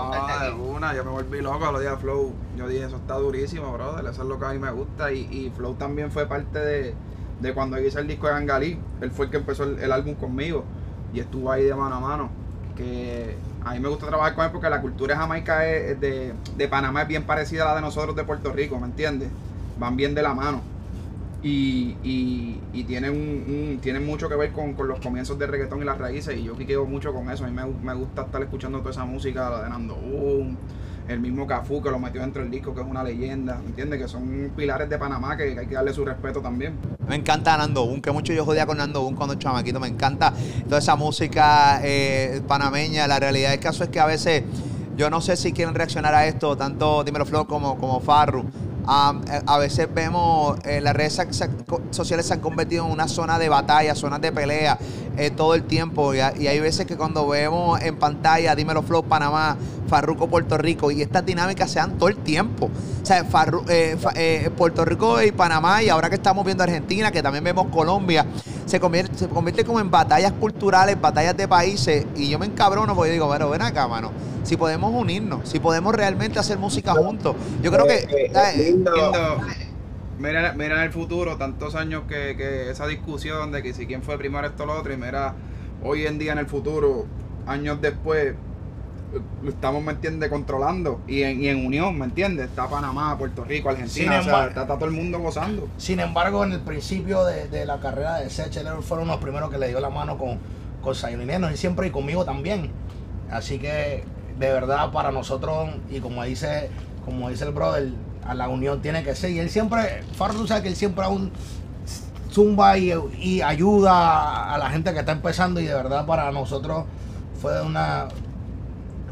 de 0.90 0.96
yo 0.96 1.04
me 1.04 1.10
volví 1.10 1.40
loco 1.40 1.70
los 1.70 1.80
días 1.80 1.98
Flow. 2.00 2.32
Yo 2.56 2.68
dije, 2.68 2.84
eso 2.84 2.96
está 2.96 3.14
durísimo, 3.14 3.72
brother. 3.72 4.04
Eso 4.06 4.22
es 4.22 4.28
lo 4.28 4.38
que 4.38 4.44
a 4.44 4.50
mí 4.50 4.58
me 4.58 4.70
gusta. 4.70 5.12
Y, 5.12 5.52
Flow 5.56 5.74
también 5.74 6.10
fue 6.10 6.26
parte 6.26 6.58
de, 6.58 6.94
de 7.40 7.54
cuando 7.54 7.80
hice 7.80 8.00
el 8.00 8.06
disco 8.06 8.26
de 8.26 8.34
Gangalí. 8.34 8.78
Él 9.00 9.10
fue 9.10 9.26
el 9.26 9.30
que 9.30 9.38
empezó 9.38 9.64
el, 9.64 9.92
álbum 9.92 10.14
conmigo. 10.14 10.64
Y 11.12 11.20
estuvo 11.20 11.50
ahí 11.50 11.64
de 11.64 11.74
mano 11.74 11.96
a 11.96 12.00
mano. 12.00 12.30
Que 12.76 13.36
a 13.64 13.72
mí 13.72 13.80
me 13.80 13.88
gusta 13.88 14.06
trabajar 14.06 14.34
con 14.34 14.44
él 14.44 14.50
porque 14.50 14.68
la 14.68 14.80
cultura 14.80 15.14
de 15.14 15.20
Jamaica 15.20 15.66
es 15.66 16.00
de, 16.00 16.34
de 16.56 16.68
Panamá 16.68 17.02
es 17.02 17.08
bien 17.08 17.24
parecida 17.24 17.62
a 17.62 17.66
la 17.66 17.74
de 17.76 17.80
nosotros 17.80 18.16
de 18.16 18.24
Puerto 18.24 18.52
Rico, 18.52 18.78
¿me 18.78 18.86
entiendes? 18.86 19.30
Van 19.78 19.96
bien 19.96 20.14
de 20.14 20.22
la 20.22 20.34
mano. 20.34 20.73
Y, 21.46 21.94
y, 22.72 22.84
tienen, 22.84 23.10
un, 23.12 23.78
tienen 23.82 24.06
mucho 24.06 24.30
que 24.30 24.34
ver 24.34 24.52
con, 24.52 24.72
con 24.72 24.88
los 24.88 24.98
comienzos 24.98 25.38
del 25.38 25.50
reggaetón 25.50 25.82
y 25.82 25.84
las 25.84 25.98
raíces. 25.98 26.38
Y 26.38 26.44
yo 26.44 26.56
quiqueo 26.56 26.86
mucho 26.86 27.12
con 27.12 27.30
eso. 27.30 27.44
A 27.44 27.48
mí 27.48 27.52
me, 27.52 27.66
me 27.66 27.94
gusta 27.94 28.22
estar 28.22 28.42
escuchando 28.42 28.78
toda 28.78 28.92
esa 28.92 29.04
música, 29.04 29.50
la 29.50 29.62
de 29.64 29.68
Nando 29.68 29.94
Boom, 29.94 30.56
el 31.06 31.20
mismo 31.20 31.46
Cafú 31.46 31.82
que 31.82 31.90
lo 31.90 31.98
metió 31.98 32.22
dentro 32.22 32.40
del 32.40 32.50
disco, 32.50 32.74
que 32.74 32.80
es 32.80 32.86
una 32.86 33.04
leyenda. 33.04 33.58
¿Me 33.58 33.66
entiendes? 33.66 34.00
Que 34.00 34.08
son 34.08 34.52
pilares 34.56 34.88
de 34.88 34.96
Panamá 34.96 35.36
que 35.36 35.58
hay 35.58 35.66
que 35.66 35.74
darle 35.74 35.92
su 35.92 36.02
respeto 36.02 36.40
también. 36.40 36.78
Me 37.06 37.16
encanta 37.16 37.58
Nando 37.58 37.84
Boom, 37.84 38.00
que 38.00 38.10
mucho 38.10 38.32
yo 38.32 38.42
jodía 38.46 38.64
con 38.64 38.78
Nando 38.78 39.02
Boom 39.02 39.14
cuando 39.14 39.34
chamaquito. 39.34 39.78
Me 39.78 39.88
encanta 39.88 40.32
toda 40.64 40.78
esa 40.78 40.96
música 40.96 41.78
eh, 41.84 42.40
panameña. 42.48 43.06
La 43.06 43.20
realidad 43.20 43.50
del 43.50 43.60
caso 43.60 43.84
es 43.84 43.90
que 43.90 44.00
a 44.00 44.06
veces 44.06 44.44
yo 44.96 45.10
no 45.10 45.20
sé 45.20 45.36
si 45.36 45.52
quieren 45.52 45.74
reaccionar 45.74 46.14
a 46.14 46.26
esto, 46.26 46.56
tanto 46.56 47.04
Dímelo 47.04 47.26
Flow 47.26 47.46
como, 47.46 47.76
como 47.76 48.00
Farru. 48.00 48.46
Eh, 48.86 49.40
a 49.46 49.58
veces 49.58 49.88
vemos 49.92 50.58
eh, 50.64 50.80
las 50.82 50.94
redes 50.94 51.18
sociales 51.90 52.26
se 52.26 52.34
han 52.34 52.40
convertido 52.40 52.84
en 52.84 52.92
una 52.92 53.08
zona 53.08 53.38
de 53.38 53.48
batalla, 53.48 53.94
zonas 53.94 54.20
de 54.20 54.30
pelea 54.30 54.78
eh, 55.16 55.30
todo 55.30 55.54
el 55.54 55.64
tiempo. 55.64 56.14
Y, 56.14 56.18
y 56.18 56.46
hay 56.48 56.60
veces 56.60 56.86
que 56.86 56.96
cuando 56.96 57.26
vemos 57.26 57.80
en 57.80 57.96
pantalla 57.96 58.54
Dímelo 58.54 58.82
Flow 58.82 59.02
Panamá, 59.02 59.56
Farruco 59.88 60.28
Puerto 60.28 60.58
Rico, 60.58 60.90
y 60.90 61.02
estas 61.02 61.24
dinámicas 61.24 61.70
se 61.70 61.78
dan 61.78 61.98
todo 61.98 62.08
el 62.08 62.16
tiempo. 62.16 62.70
O 63.02 63.06
sea, 63.06 63.24
Farru- 63.28 63.64
eh, 63.68 63.96
eh, 64.14 64.50
Puerto 64.56 64.84
Rico 64.84 65.22
y 65.22 65.32
Panamá, 65.32 65.82
y 65.82 65.88
ahora 65.88 66.08
que 66.08 66.16
estamos 66.16 66.44
viendo 66.44 66.62
Argentina, 66.62 67.10
que 67.10 67.22
también 67.22 67.44
vemos 67.44 67.66
Colombia, 67.66 68.26
se 68.66 68.80
convierte, 68.80 69.18
se 69.18 69.28
convierte 69.28 69.64
como 69.64 69.80
en 69.80 69.90
batallas 69.90 70.32
culturales, 70.32 71.00
batallas 71.00 71.36
de 71.36 71.46
países. 71.46 72.06
Y 72.16 72.30
yo 72.30 72.38
me 72.38 72.46
encabrono 72.46 72.94
porque 72.94 73.12
digo, 73.12 73.26
bueno, 73.26 73.50
ven 73.50 73.62
acá, 73.62 73.86
mano. 73.86 74.10
Si 74.42 74.56
podemos 74.56 74.92
unirnos, 74.94 75.48
si 75.48 75.58
podemos 75.58 75.94
realmente 75.94 76.38
hacer 76.38 76.58
música 76.58 76.92
juntos. 76.92 77.34
Yo 77.62 77.70
creo 77.70 77.86
que. 77.86 78.30
Eh. 78.34 78.76
Mira, 80.18 80.52
mira 80.52 80.76
en 80.76 80.82
el 80.82 80.92
futuro, 80.92 81.36
tantos 81.36 81.74
años 81.74 82.04
que, 82.08 82.36
que 82.36 82.70
esa 82.70 82.86
discusión 82.86 83.50
de 83.52 83.62
que 83.62 83.74
si 83.74 83.86
quién 83.86 84.02
fue 84.02 84.16
primero 84.16 84.46
esto 84.46 84.62
o 84.62 84.66
lo 84.66 84.78
otro, 84.78 84.92
y 84.92 84.96
mira, 84.96 85.34
hoy 85.82 86.06
en 86.06 86.18
día 86.18 86.32
en 86.32 86.38
el 86.38 86.46
futuro, 86.46 87.06
años 87.46 87.80
después, 87.80 88.34
estamos, 89.46 89.82
¿me 89.82 89.92
entiendes?, 89.92 90.30
controlando 90.30 91.00
y 91.06 91.22
en, 91.22 91.42
y 91.42 91.48
en 91.48 91.66
unión, 91.66 91.98
¿me 91.98 92.06
entiendes? 92.06 92.46
Está 92.46 92.68
Panamá, 92.68 93.16
Puerto 93.18 93.44
Rico, 93.44 93.68
Argentina, 93.68 94.20
o 94.20 94.22
sea, 94.22 94.46
está, 94.46 94.62
está 94.62 94.74
todo 94.74 94.86
el 94.86 94.92
mundo 94.94 95.18
gozando. 95.18 95.68
Sin 95.76 96.00
embargo, 96.00 96.44
en 96.44 96.52
el 96.52 96.60
principio 96.60 97.24
de, 97.24 97.48
de 97.48 97.66
la 97.66 97.80
carrera 97.80 98.16
de 98.16 98.30
Sech, 98.30 98.56
él 98.56 98.68
fueron 98.82 99.08
los 99.08 99.18
primeros 99.18 99.50
que 99.50 99.58
le 99.58 99.68
dio 99.68 99.80
la 99.80 99.90
mano 99.90 100.18
con, 100.18 100.38
con 100.82 100.94
Sayoniniano 100.94 101.50
y 101.50 101.56
siempre 101.56 101.86
y 101.86 101.90
conmigo 101.90 102.24
también. 102.24 102.70
Así 103.30 103.58
que, 103.58 104.04
de 104.38 104.52
verdad, 104.52 104.92
para 104.92 105.10
nosotros, 105.10 105.70
y 105.90 106.00
como 106.00 106.22
dice, 106.24 106.70
como 107.04 107.30
dice 107.30 107.44
el 107.44 107.52
brother, 107.52 107.90
a 108.26 108.34
la 108.34 108.48
unión 108.48 108.80
tiene 108.80 109.02
que 109.02 109.14
ser. 109.14 109.30
Y 109.30 109.38
él 109.38 109.50
siempre, 109.50 110.02
Farro, 110.16 110.34
tú 110.34 110.46
sabes 110.46 110.62
que 110.62 110.68
él 110.68 110.76
siempre 110.76 111.04
aún 111.04 111.30
zumba 112.30 112.76
y, 112.78 112.92
y 113.20 113.42
ayuda 113.42 114.52
a 114.52 114.58
la 114.58 114.70
gente 114.70 114.92
que 114.92 115.00
está 115.00 115.12
empezando 115.12 115.60
y 115.60 115.66
de 115.66 115.74
verdad 115.74 116.04
para 116.04 116.32
nosotros 116.32 116.84
fue 117.40 117.62
una... 117.62 118.08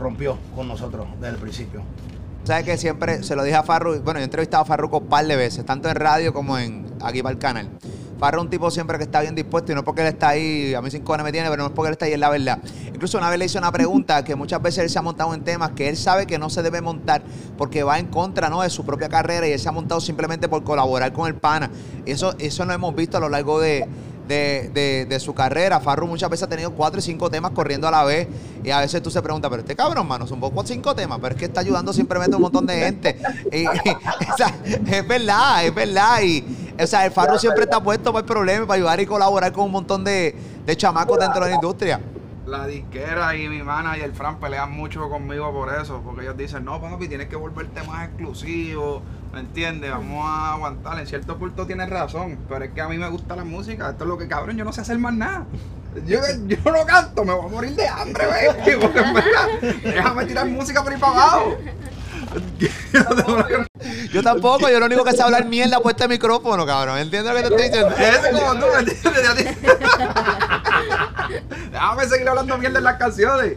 rompió 0.02 0.37
con 0.54 0.68
nosotros 0.68 1.06
desde 1.21 1.35
el 1.35 1.40
principio. 1.40 1.82
¿Sabes 2.44 2.64
que 2.64 2.76
siempre 2.76 3.23
se 3.23 3.37
lo 3.37 3.44
dije 3.44 3.56
a 3.56 3.62
Farru? 3.62 4.00
Bueno, 4.00 4.18
yo 4.18 4.23
he 4.23 4.25
entrevistado 4.25 4.62
a 4.62 4.66
Farruko 4.66 4.99
un 4.99 5.06
par 5.06 5.25
de 5.26 5.37
veces, 5.37 5.64
tanto 5.64 5.88
en 5.88 5.94
radio 5.94 6.35
como 6.35 6.59
en 6.59 6.87
aquí 7.00 7.23
para 7.23 7.32
el 7.32 7.38
canal. 7.38 7.68
Farro 8.18 8.38
es 8.38 8.44
un 8.44 8.50
tipo 8.50 8.71
siempre 8.71 8.99
que 8.99 9.04
está 9.04 9.21
bien 9.21 9.35
dispuesto 9.35 9.73
y 9.73 9.75
no 9.75 9.85
porque 9.85 10.02
él 10.02 10.09
está 10.09 10.28
ahí, 10.28 10.75
a 10.75 10.82
mí 10.82 10.90
cinco 10.90 11.14
años 11.14 11.25
me 11.25 11.32
tiene, 11.32 11.49
pero 11.50 11.62
no 11.62 11.68
es 11.68 11.73
porque 11.75 11.88
él 11.88 11.92
está 11.92 12.04
ahí, 12.06 12.12
es 12.12 12.18
la 12.18 12.30
verdad. 12.30 12.59
Incluso 12.87 13.18
una 13.18 13.28
vez 13.30 13.38
le 13.38 13.44
hice 13.47 13.59
una 13.59 13.73
pregunta 13.73 14.25
que 14.25 14.37
muchas 14.37 14.62
veces 14.62 14.85
él 14.85 14.90
se 14.90 14.99
ha 14.99 15.02
montado 15.02 15.35
en 15.35 15.42
temas 15.42 15.71
que 15.71 15.88
él 15.88 15.97
sabe 15.97 16.26
que 16.26 16.38
no 16.38 16.49
se 16.49 16.62
debe 16.62 16.80
montar 16.80 17.23
porque 17.59 17.82
va 17.82 17.99
en 17.99 18.06
contra 18.06 18.49
¿no? 18.49 18.62
de 18.62 18.71
su 18.71 18.85
propia 18.85 19.09
carrera 19.09 19.49
y 19.49 19.52
él 19.52 19.59
se 19.59 19.68
ha 19.68 19.73
montado 19.73 20.00
simplemente 20.00 20.49
por 20.49 20.62
colaborar 20.62 21.12
con 21.12 21.26
el 21.26 21.35
pana. 21.35 21.68
Y 22.06 22.12
eso, 22.12 22.35
eso 22.38 22.64
lo 22.64 22.73
hemos 22.73 22.94
visto 22.94 23.16
a 23.16 23.21
lo 23.21 23.28
largo 23.28 23.61
de, 23.61 23.88
de, 24.26 24.71
de- 24.73 25.07
de 25.07 25.21
su 25.21 25.35
carrera. 25.35 25.81
Farru 25.81 26.07
muchas 26.07 26.31
veces 26.31 26.45
ha 26.45 26.49
tenido 26.49 26.73
cuatro 26.73 26.99
y 27.00 27.02
cinco 27.02 27.31
temas 27.31 27.52
corriendo 27.52 27.88
a 27.88 27.91
la 27.91 28.05
vez. 28.05 28.29
Y 28.64 28.71
a 28.71 28.81
veces 28.81 29.02
tú 29.02 29.11
se 29.11 29.21
preguntas, 29.23 29.50
pero 29.50 29.61
este 29.62 29.75
cabrón, 29.76 30.07
mano, 30.07 30.26
son 30.26 30.41
cuatro 30.41 30.62
cinco 30.67 30.95
temas, 30.95 31.19
pero 31.21 31.35
es 31.35 31.38
que 31.38 31.47
está 31.47 31.61
ayudando 31.61 31.93
simplemente 31.93 32.35
a 32.35 32.37
un 32.37 32.43
montón 32.43 32.67
de 32.67 32.76
gente. 32.76 33.17
Y, 33.50 33.64
es 34.91 35.09
verdad, 35.09 35.64
es 35.64 35.75
verdad. 35.75 36.23
Y, 36.23 36.45
o 36.81 36.87
sea, 36.87 37.05
el 37.07 37.12
Farru 37.12 37.38
siempre 37.38 37.64
está 37.64 37.83
puesto 37.83 38.12
para 38.12 38.21
el 38.21 38.26
problema, 38.26 38.67
para 38.67 38.76
ayudar 38.76 39.00
y 39.00 39.07
colaborar 39.07 39.52
con 39.52 39.64
un 39.67 39.73
montón 39.73 40.05
de, 40.05 40.35
de 40.64 40.76
chamacos 40.76 41.19
dentro 41.19 41.45
de 41.45 41.50
la 41.50 41.55
industria. 41.57 42.00
La 42.47 42.67
disquera 42.67 43.37
y 43.37 43.49
mi 43.49 43.62
mana 43.62 43.97
y 43.97 44.00
el 44.00 44.12
Fran 44.12 44.38
pelean 44.41 44.73
mucho 44.73 45.09
conmigo 45.09 45.52
por 45.52 45.73
eso, 45.73 46.02
porque 46.05 46.23
ellos 46.23 46.37
dicen, 46.37 46.64
no 46.64 46.81
papi, 46.81 47.07
tienes 47.09 47.29
que 47.29 47.37
volverte 47.37 47.83
más 47.85 48.09
exclusivo, 48.09 49.02
¿me 49.32 49.40
entiendes? 49.40 49.90
Vamos 49.90 50.24
a 50.26 50.54
aguantar, 50.54 50.98
en 50.98 51.06
cierto 51.06 51.36
punto 51.38 51.66
tienes 51.66 51.88
razón, 51.88 52.38
pero 52.48 52.64
es 52.64 52.72
que 52.72 52.80
a 52.80 52.88
mí 52.88 52.98
me 52.98 53.08
gusta 53.08 53.34
la 53.36 53.44
música, 53.44 53.90
esto 53.90 54.04
es 54.04 54.08
lo 54.08 54.18
que 54.18 54.28
cabrón, 54.28 54.56
yo 54.56 54.64
no 54.64 54.72
sé 54.72 54.82
hacer 54.82 54.98
más 54.98 55.14
nada. 55.14 55.46
Yo, 56.06 56.20
yo 56.46 56.56
no 56.64 56.86
canto, 56.86 57.24
me 57.24 57.34
voy 57.34 57.46
a 57.46 57.48
morir 57.48 57.74
de 57.74 57.86
hambre, 57.86 58.26
baby, 58.26 58.78
porque 58.80 58.98
en 59.04 59.14
verdad, 59.14 59.48
déjame 59.82 60.24
tirar 60.26 60.46
música 60.46 60.82
por 60.82 60.92
ahí 60.92 60.98
para 60.98 61.12
abajo. 61.12 61.58
Yo 64.12 64.22
tampoco, 64.22 64.68
yo 64.68 64.78
lo 64.78 64.86
único 64.86 65.04
que 65.04 65.12
sé 65.12 65.22
hablar 65.22 65.46
mierda 65.46 65.80
por 65.80 65.92
este 65.92 66.08
micrófono, 66.08 66.64
cabrón. 66.64 66.98
¿Entiendes 66.98 67.32
lo 67.32 67.42
que 67.42 67.48
te 67.48 67.54
estoy 67.54 67.68
diciendo? 67.68 67.94
Ese 67.98 68.30
como 68.32 68.54
tú, 68.54 68.66
¿me 68.72 68.78
entiendes? 68.78 69.56
Déjame 71.72 72.06
seguir 72.06 72.28
hablando 72.28 72.58
mierda 72.58 72.78
en 72.78 72.84
las 72.84 72.96
canciones. 72.96 73.56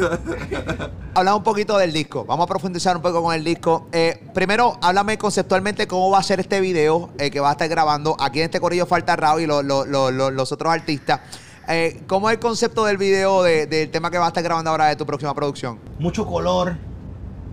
Hablar 1.14 1.34
un 1.34 1.42
poquito 1.42 1.76
del 1.78 1.92
disco. 1.92 2.24
Vamos 2.24 2.44
a 2.44 2.46
profundizar 2.46 2.96
un 2.96 3.02
poco 3.02 3.22
con 3.22 3.34
el 3.34 3.42
disco. 3.44 3.88
Eh, 3.92 4.22
primero, 4.32 4.78
háblame 4.80 5.18
conceptualmente 5.18 5.86
cómo 5.86 6.10
va 6.10 6.18
a 6.18 6.22
ser 6.22 6.40
este 6.40 6.60
video 6.60 7.10
eh, 7.18 7.30
que 7.30 7.40
va 7.40 7.48
a 7.50 7.52
estar 7.52 7.68
grabando. 7.68 8.16
Aquí 8.18 8.38
en 8.40 8.46
este 8.46 8.60
corillo 8.60 8.86
falta 8.86 9.16
Raúl 9.16 9.42
y 9.42 9.46
lo- 9.46 9.62
lo- 9.62 9.84
lo- 9.84 10.10
lo- 10.10 10.30
los 10.30 10.52
otros 10.52 10.72
artistas. 10.72 11.20
Eh, 11.68 12.02
¿Cómo 12.06 12.28
es 12.30 12.34
el 12.34 12.40
concepto 12.40 12.84
del 12.84 12.96
video 12.96 13.42
de- 13.42 13.66
del 13.66 13.90
tema 13.90 14.10
que 14.10 14.18
va 14.18 14.24
a 14.26 14.28
estar 14.28 14.42
grabando 14.42 14.70
ahora 14.70 14.86
de 14.86 14.96
tu 14.96 15.04
próxima 15.06 15.34
producción? 15.34 15.78
mucho 15.98 16.26
color, 16.26 16.76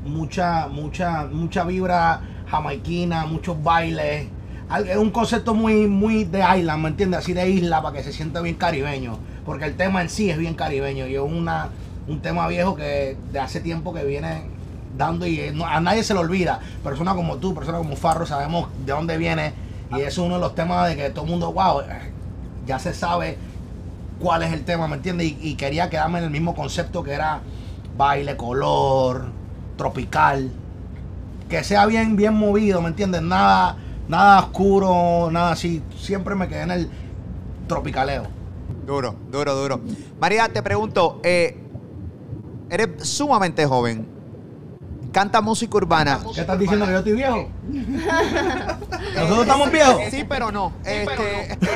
mucha, 0.06 0.68
mucha, 0.68 1.25
mucha 1.25 1.63
vibra 1.63 2.22
jamaiquina, 2.50 3.25
muchos 3.25 3.62
bailes. 3.62 4.27
Es 4.86 4.98
un 4.98 5.12
concepto 5.12 5.54
muy, 5.54 5.88
muy 5.88 6.25
de 6.25 6.39
island, 6.58 6.84
¿me 6.84 6.89
entiendes? 6.89 7.20
Así 7.20 7.34
de 7.34 7.50
isla 7.50 7.82
para 7.82 7.98
que 7.98 8.04
se 8.04 8.12
sienta 8.12 8.42
bien 8.42 8.56
caribeño. 8.56 9.18
Porque 9.46 9.63
el 9.66 9.75
tema 9.77 10.01
en 10.01 10.10
sí 10.10 10.30
es 10.30 10.38
bien 10.38 10.56
caribeño 10.56 11.08
y 11.08 11.16
es 11.16 11.22
una, 11.22 11.70
un 12.07 12.21
tema 12.21 12.47
viejo 12.47 12.75
que 12.75 13.17
de 13.31 13.39
hace 13.39 13.59
tiempo 13.59 13.93
que 13.93 14.03
viene 14.03 14.43
dando 14.97 15.25
y 15.27 15.39
eh, 15.39 15.51
no- 15.53 15.65
a 15.65 15.79
nadie 15.79 16.03
se 16.03 16.13
le 16.13 16.19
olvida. 16.19 16.59
Personas 16.83 17.15
como 17.15 17.37
tú, 17.37 17.53
personas 17.53 17.81
como 17.81 17.95
Farro, 17.95 18.25
sabemos 18.25 18.69
de 18.85 18.91
dónde 18.93 19.17
viene 19.17 19.53
y 19.91 20.01
eso 20.01 20.07
es 20.07 20.17
uno 20.19 20.35
de 20.35 20.41
los 20.41 20.55
temas 20.55 20.89
de 20.89 20.95
que 20.95 21.09
todo 21.09 21.25
el 21.25 21.31
mundo, 21.31 21.53
wow, 21.53 21.81
eh, 21.81 22.11
ya 22.65 22.79
se 22.79 22.93
sabe 22.93 23.37
cuál 24.19 24.43
es 24.43 24.51
el 24.53 24.63
tema, 24.63 24.87
¿me 24.87 24.95
entiendes? 24.95 25.33
Y, 25.41 25.55
quería 25.55 25.89
quedarme 25.89 26.19
en 26.19 26.25
el 26.25 26.31
mismo 26.31 26.55
concepto 26.55 27.03
que 27.03 27.11
era 27.11 27.41
baile, 27.97 28.35
color, 28.35 29.25
tropical, 29.77 30.51
que 31.49 31.63
sea 31.63 31.85
bien, 31.85 32.15
bien 32.15 32.33
movido, 32.33 32.81
¿me 32.81 32.89
entiendes? 32.89 33.21
Nada, 33.21 33.77
nada 34.07 34.39
oscuro, 34.39 35.29
nada 35.31 35.51
así. 35.51 35.81
Siempre 35.97 36.35
me 36.35 36.47
quedé 36.47 36.63
en 36.63 36.71
el 36.71 36.89
tropicaleo. 37.67 38.23
Duro, 38.85 39.15
duro, 39.31 39.55
duro. 39.55 39.79
María, 40.19 40.49
te 40.49 40.61
pregunto, 40.63 41.19
eh, 41.23 41.57
eres 42.69 43.07
sumamente 43.07 43.65
joven. 43.65 44.07
Canta 45.12 45.41
música 45.41 45.77
urbana. 45.77 46.19
¿Qué 46.33 46.41
estás 46.41 46.59
diciendo 46.59 46.86
que 46.86 46.91
yo 46.91 46.97
estoy 47.00 47.13
viejo? 47.13 47.50
Nosotros 49.15 49.41
estamos 49.41 49.71
viejos. 49.71 50.01
Sí, 50.12 50.24
pero 50.27 50.51
no. 50.51 50.74
Este... 50.83 51.57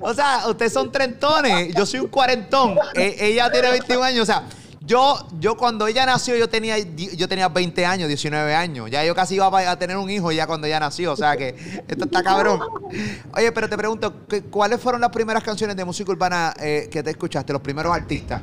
o 0.00 0.14
sea, 0.14 0.42
ustedes 0.48 0.72
son 0.72 0.90
trentones. 0.90 1.74
Yo 1.74 1.86
soy 1.86 2.00
un 2.00 2.08
cuarentón. 2.08 2.76
E- 2.94 3.16
ella 3.20 3.50
tiene 3.50 3.70
21 3.70 4.02
años. 4.02 4.22
O 4.22 4.26
sea, 4.26 4.44
yo, 4.86 5.16
yo 5.40 5.56
cuando 5.56 5.86
ella 5.86 6.04
nació, 6.06 6.36
yo 6.36 6.48
tenía, 6.48 6.78
yo 6.78 7.28
tenía 7.28 7.48
20 7.48 7.86
años, 7.86 8.08
19 8.08 8.54
años. 8.54 8.90
Ya 8.90 9.04
yo 9.04 9.14
casi 9.14 9.34
iba 9.36 9.46
a 9.70 9.78
tener 9.78 9.96
un 9.96 10.10
hijo 10.10 10.30
ya 10.32 10.46
cuando 10.46 10.66
ella 10.66 10.80
nació. 10.80 11.12
O 11.12 11.16
sea 11.16 11.36
que 11.36 11.48
esto 11.88 12.04
está 12.04 12.22
cabrón. 12.22 12.60
Oye, 13.34 13.50
pero 13.52 13.68
te 13.68 13.76
pregunto, 13.76 14.26
¿qué- 14.28 14.42
¿cuáles 14.42 14.80
fueron 14.80 15.00
las 15.00 15.10
primeras 15.10 15.42
canciones 15.42 15.76
de 15.76 15.84
música 15.84 16.12
urbana 16.12 16.54
eh, 16.60 16.88
que 16.90 17.02
te 17.02 17.10
escuchaste? 17.10 17.52
Los 17.52 17.62
primeros 17.62 17.94
artistas. 17.94 18.42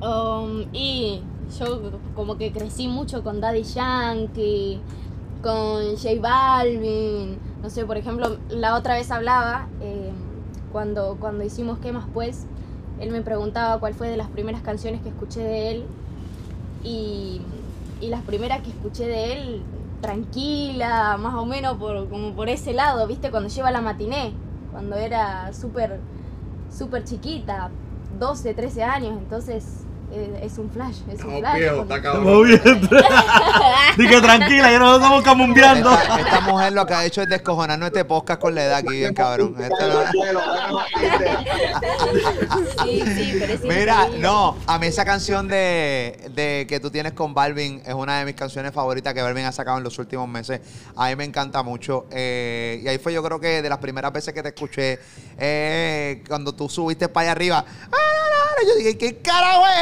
Um, 0.00 0.66
y 0.72 1.22
yo 1.58 1.90
como 2.14 2.36
que 2.38 2.52
crecí 2.52 2.86
mucho 2.86 3.24
con 3.24 3.40
Daddy 3.40 3.64
Yankee, 3.64 4.80
con 5.42 5.96
J 5.96 6.08
Balvin, 6.20 7.38
no 7.62 7.70
sé, 7.70 7.84
por 7.84 7.96
ejemplo, 7.96 8.38
la 8.48 8.76
otra 8.76 8.94
vez 8.94 9.10
hablaba, 9.10 9.66
eh, 9.80 10.12
cuando, 10.70 11.16
cuando 11.18 11.42
hicimos 11.44 11.78
¿Qué 11.78 11.92
más 11.92 12.04
pues? 12.14 12.44
Él 13.00 13.10
me 13.10 13.22
preguntaba 13.22 13.78
cuál 13.78 13.94
fue 13.94 14.08
de 14.08 14.16
las 14.16 14.28
primeras 14.28 14.62
canciones 14.62 15.00
que 15.02 15.08
escuché 15.08 15.40
de 15.40 15.70
él 15.70 15.86
y, 16.82 17.40
y 18.00 18.08
las 18.08 18.22
primeras 18.22 18.60
que 18.62 18.70
escuché 18.70 19.06
de 19.06 19.32
él, 19.32 19.62
tranquila, 20.00 21.16
más 21.18 21.34
o 21.34 21.46
menos 21.46 21.76
por, 21.76 22.08
como 22.08 22.34
por 22.34 22.48
ese 22.48 22.72
lado, 22.72 23.06
¿viste? 23.06 23.30
Cuando 23.30 23.48
lleva 23.48 23.70
la 23.70 23.80
matiné, 23.80 24.32
cuando 24.72 24.96
era 24.96 25.52
súper 25.52 26.00
súper 26.70 27.04
chiquita, 27.04 27.70
12, 28.18 28.54
13 28.54 28.82
años, 28.82 29.16
entonces 29.18 29.84
eh, 30.10 30.40
es 30.42 30.58
un 30.58 30.70
flash, 30.70 30.96
es 31.10 31.22
un 31.22 31.38
flash. 31.38 31.62
Estamos 31.62 32.46
bien. 32.46 32.62
Dije 33.98 34.20
tranquila, 34.20 34.70
ya 34.70 34.78
nos 34.78 34.96
estamos 34.96 35.22
camumbeando. 35.22 35.92
Esta, 35.92 36.20
esta 36.20 36.40
mujer 36.40 36.72
lo 36.72 36.86
que 36.86 36.94
ha 36.94 37.04
hecho 37.04 37.22
es 37.22 37.28
descojonarnos 37.28 37.88
este 37.88 38.04
podcast 38.04 38.40
con 38.40 38.54
la 38.54 38.64
edad 38.64 38.78
aquí, 38.78 38.96
bien 38.96 39.14
cabrón. 39.14 39.54
Sí, 42.82 43.02
sí, 43.14 43.36
pero 43.38 43.52
es 43.52 43.62
Mira, 43.62 44.08
no, 44.18 44.56
a 44.66 44.78
mí 44.78 44.86
esa 44.86 45.04
canción 45.04 45.48
de, 45.48 46.30
de 46.34 46.66
que 46.68 46.80
tú 46.80 46.90
tienes 46.90 47.12
con 47.12 47.34
Balvin 47.34 47.82
es 47.84 47.94
una 47.94 48.18
de 48.18 48.24
mis 48.24 48.34
canciones 48.34 48.72
favoritas 48.72 49.14
que 49.14 49.22
Balvin 49.22 49.44
ha 49.44 49.52
sacado 49.52 49.78
en 49.78 49.84
los 49.84 49.98
últimos 49.98 50.28
meses. 50.28 50.60
A 50.96 51.08
mí 51.08 51.16
me 51.16 51.24
encanta 51.24 51.62
mucho. 51.62 52.06
eh, 52.10 52.80
y 52.82 52.88
ahí 52.88 52.98
fue 52.98 53.12
yo 53.12 53.22
creo 53.22 53.40
que 53.40 53.62
de 53.62 53.68
las 53.68 53.78
primeras 53.78 54.12
veces 54.12 54.32
que 54.32 54.42
te 54.42 54.48
escuché, 54.50 54.98
eh, 55.38 56.22
cuando 56.28 56.54
tú 56.54 56.68
subiste 56.68 57.08
para 57.08 57.24
allá 57.24 57.32
arriba. 57.32 57.64
¡Ah! 57.92 57.96
Yo 58.66 58.74
dije, 58.74 58.98
¿qué 58.98 59.18
carajo 59.18 59.64
es 59.66 59.72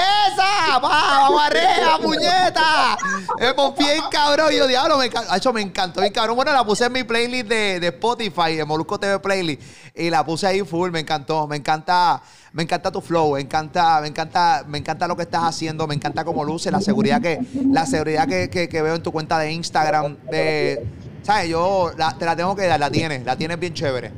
¡Va, 0.79 1.21
vamos 1.23 1.43
arriba, 1.43 1.99
puñeta! 2.03 2.99
Me 3.39 3.55
pompié 3.55 3.93
bien 3.95 4.05
cabrón. 4.11 4.53
Y 4.53 4.57
yo, 4.57 4.67
diablo, 4.67 4.99
me, 4.99 5.11
Acho, 5.31 5.53
me 5.53 5.61
encantó 5.63 6.01
bien 6.01 6.13
cabrón. 6.13 6.37
Bueno, 6.37 6.53
la 6.53 6.65
puse 6.65 6.85
en 6.87 6.93
mi 6.93 7.05
playlist 7.05 7.49
de, 7.49 7.81
de 7.81 7.87
Spotify, 7.89 8.57
de 8.57 8.65
Molusco 8.65 8.99
TV 8.99 9.19
Playlist. 9.19 9.63
Y 9.95 10.11
la 10.11 10.25
puse 10.25 10.47
ahí 10.47 10.63
full, 10.63 10.91
me 10.91 11.01
encantó. 11.01 11.47
Me 11.47 11.57
encanta, 11.57 12.21
me 12.53 12.63
encanta 12.63 12.91
tu 12.93 13.01
flow, 13.01 13.35
me 13.35 13.41
encanta, 13.41 14.01
me 14.01 14.09
encanta, 14.09 14.65
me 14.67 14.79
encanta 14.79 15.07
lo 15.09 15.17
que 15.17 15.23
estás 15.23 15.45
haciendo, 15.45 15.87
me 15.87 15.95
encanta 15.95 16.25
cómo 16.25 16.45
luce, 16.45 16.71
la 16.71 16.81
seguridad 16.81 17.21
que, 17.21 17.41
la 17.71 17.87
seguridad 17.87 18.27
que, 18.29 18.49
que- 18.51 18.69
que 18.69 18.83
veo 18.83 18.95
en 18.95 19.03
tu 19.03 19.13
cuenta 19.13 19.39
de 19.39 19.53
Instagram. 19.53 20.17
De, 20.31 20.87
¿Sabes? 21.23 21.49
Yo 21.49 21.93
la- 21.97 22.17
te 22.17 22.25
la 22.25 22.37
tengo 22.37 22.55
que 22.55 22.67
dar, 22.67 22.79
la 22.79 22.91
tienes, 22.91 23.25
la 23.25 23.37
tienes 23.37 23.59
bien 23.59 23.75
chévere. 23.75 24.13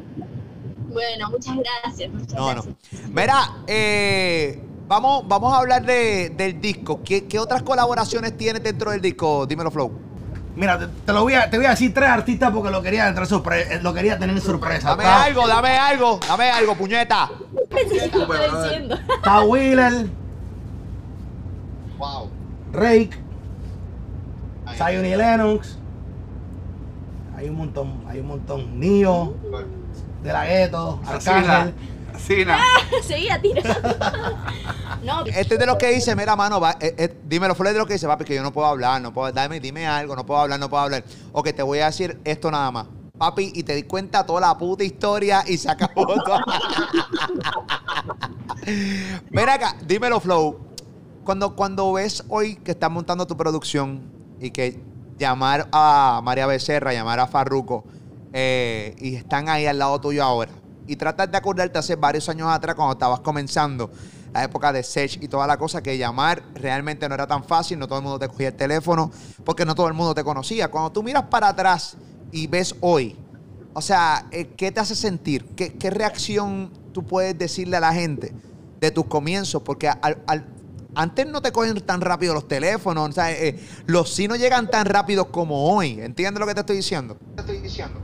Bueno, 0.91 1.31
muchas 1.31 1.55
gracias. 1.57 2.11
Muchas 2.11 2.35
No, 2.35 2.55
no. 2.55 2.62
Mira, 3.11 3.59
eh, 3.67 4.62
vamos, 4.88 5.28
vamos 5.28 5.54
a 5.54 5.59
hablar 5.59 5.85
de- 5.85 6.30
del 6.37 6.61
disco. 6.61 7.00
¿Qué, 7.04 7.26
qué 7.26 7.38
otras 7.38 7.62
colaboraciones 7.62 8.37
tienes 8.37 8.62
dentro 8.62 8.90
del 8.90 9.00
disco? 9.00 9.47
Dímelo, 9.47 9.71
Flow. 9.71 9.92
Mira, 10.57 10.76
te, 10.78 10.87
te 10.88 11.12
lo 11.12 11.23
voy 11.23 11.35
a, 11.35 11.49
te 11.49 11.57
voy 11.57 11.66
a 11.66 11.71
decir 11.71 11.95
tres 11.95 12.09
artistas 12.09 12.50
porque 12.50 12.71
lo 12.71 12.83
quería 12.83 13.07
entrar 13.07 13.26
sorpresa, 13.28 13.80
lo 13.80 13.95
quería 13.95 14.18
tener 14.18 14.35
en 14.35 14.42
sorpresa. 14.42 14.88
Dame 14.90 15.04
algo, 15.04 15.47
dame 15.47 15.76
algo, 15.78 16.18
dame 16.26 16.50
algo, 16.50 16.75
puñeta. 16.75 17.30
Pensé 17.71 18.11
que 18.11 18.18
estaba 18.18 18.64
diciendo. 18.64 18.97
Está 19.16 19.40
Wheeler, 19.42 20.09
Wow. 21.99 22.30
Rake, 22.73 23.11
Zion 24.76 25.04
y 25.07 25.16
Lennox. 25.16 25.78
Hay 27.37 27.49
un 27.49 27.57
montón, 27.57 28.02
hay 28.09 28.18
un 28.21 28.26
montón. 28.26 28.80
Nio, 28.80 29.35
De 30.25 30.33
La 30.33 30.45
Ghetto, 30.45 31.00
Arcángel. 31.07 31.75
Así, 32.19 32.45
na. 32.45 32.59
Seguía 33.03 33.41
tirando. 33.41 33.71
No, 35.03 35.25
Este 35.27 35.55
es 35.55 35.61
de 35.61 35.67
los 35.67 35.77
que 35.77 35.93
dice, 35.93 36.17
mira, 36.17 36.35
mano, 36.35 36.59
va, 36.59 36.73
eh, 36.81 36.93
eh, 36.99 37.17
dímelo, 37.25 37.55
Flow 37.55 37.69
es 37.69 37.75
de 37.75 37.79
los 37.79 37.87
que 37.87 37.93
dice, 37.93 38.09
papi, 38.09 38.25
que 38.25 38.35
yo 38.35 38.43
no 38.43 38.53
puedo 38.53 38.67
hablar, 38.67 39.01
no 39.01 39.13
puedo, 39.13 39.31
dame, 39.31 39.61
dime 39.61 39.87
algo, 39.87 40.17
no 40.17 40.27
puedo 40.27 40.41
hablar, 40.41 40.59
no 40.59 40.69
puedo 40.69 40.83
hablar. 40.83 41.05
O 41.33 41.41
que 41.43 41.53
te 41.53 41.63
voy 41.63 41.79
a 41.79 41.87
decir 41.87 42.19
esto 42.25 42.51
nada 42.51 42.71
más. 42.73 42.87
Papi, 43.17 43.53
y 43.55 43.63
te 43.63 43.77
di 43.77 43.85
cuenta 43.85 44.27
toda 44.27 44.41
la 44.41 44.59
puta 44.59 44.83
historia 44.83 45.45
y 45.47 45.57
se 45.57 45.71
acabó 45.71 46.05
todo. 46.25 46.41
Mira 49.31 49.55
acá, 49.55 49.77
dímelo, 49.87 50.19
Flow. 50.19 50.59
Cuando, 51.23 51.55
cuando 51.55 51.93
ves 51.93 52.25
hoy 52.29 52.57
que 52.57 52.73
estás 52.73 52.91
montando 52.91 53.25
tu 53.27 53.37
producción 53.37 54.03
y 54.41 54.51
que 54.51 54.81
llamar 55.17 55.69
a 55.71 56.21
María 56.25 56.47
Becerra, 56.47 56.93
llamar 56.93 57.21
a 57.21 57.29
Farruko, 57.29 57.85
eh, 58.33 58.97
y 58.99 59.15
están 59.15 59.49
ahí 59.49 59.67
al 59.67 59.79
lado 59.79 60.01
tuyo 60.01 60.25
ahora. 60.25 60.51
Y 60.88 60.97
tratar 60.97 61.30
de 61.30 61.37
acordarte 61.37 61.78
hace 61.78 61.95
varios 61.97 62.28
años 62.30 62.49
atrás, 62.50 62.75
cuando 62.75 62.95
estabas 62.95 63.21
comenzando, 63.21 63.90
la 64.33 64.42
época 64.45 64.73
de 64.73 64.83
Sech 64.83 65.23
y 65.23 65.28
toda 65.28 65.47
la 65.47 65.57
cosa, 65.59 65.83
que 65.83 65.97
llamar 65.99 66.42
realmente 66.54 67.07
no 67.09 67.14
era 67.14 67.26
tan 67.26 67.45
fácil, 67.45 67.78
no 67.78 67.87
todo 67.87 67.99
el 67.99 68.04
mundo 68.04 68.18
te 68.18 68.26
cogía 68.28 68.49
el 68.49 68.54
teléfono, 68.54 69.11
porque 69.45 69.64
no 69.66 69.75
todo 69.75 69.87
el 69.87 69.95
mundo 69.95 70.14
te 70.14 70.25
conocía. 70.25 70.68
Cuando 70.71 70.90
tú 70.90 71.02
miras 71.02 71.25
para 71.25 71.49
atrás 71.49 71.97
y 72.33 72.47
ves 72.47 72.75
hoy, 72.80 73.16
o 73.75 73.83
sea, 73.83 74.26
eh, 74.30 74.47
¿qué 74.57 74.73
te 74.73 74.80
hace 74.80 74.95
sentir? 74.95 75.45
¿Qué, 75.54 75.75
qué 75.75 75.90
reacción 75.90 76.71
tú 76.92 77.04
puedes 77.04 77.37
decirle 77.38 77.76
a 77.76 77.80
la 77.80 77.92
gente 77.92 78.33
de 78.80 78.90
tus 78.90 79.04
comienzos? 79.07 79.62
Porque 79.62 79.88
al- 79.88 80.18
antes 80.95 81.26
no 81.26 81.42
te 81.42 81.52
cogen 81.52 81.78
tan 81.83 82.00
rápido 82.00 82.33
los 82.33 82.49
teléfonos, 82.49 83.11
o 83.11 83.12
sea, 83.12 83.30
eh, 83.30 83.61
los 83.87 84.12
sí 84.12 84.26
no 84.26 84.37
llegan 84.37 84.71
tan 84.71 84.87
rápido 84.87 85.30
como 85.30 85.71
hoy. 85.75 86.00
¿Entiendes 86.00 86.40
lo 86.40 86.47
que 86.47 86.54
te 86.54 86.61
estoy 86.61 86.76
diciendo? 86.76 87.18
Te 87.37 87.42
estoy 87.42 87.59
diciendo. 87.59 88.00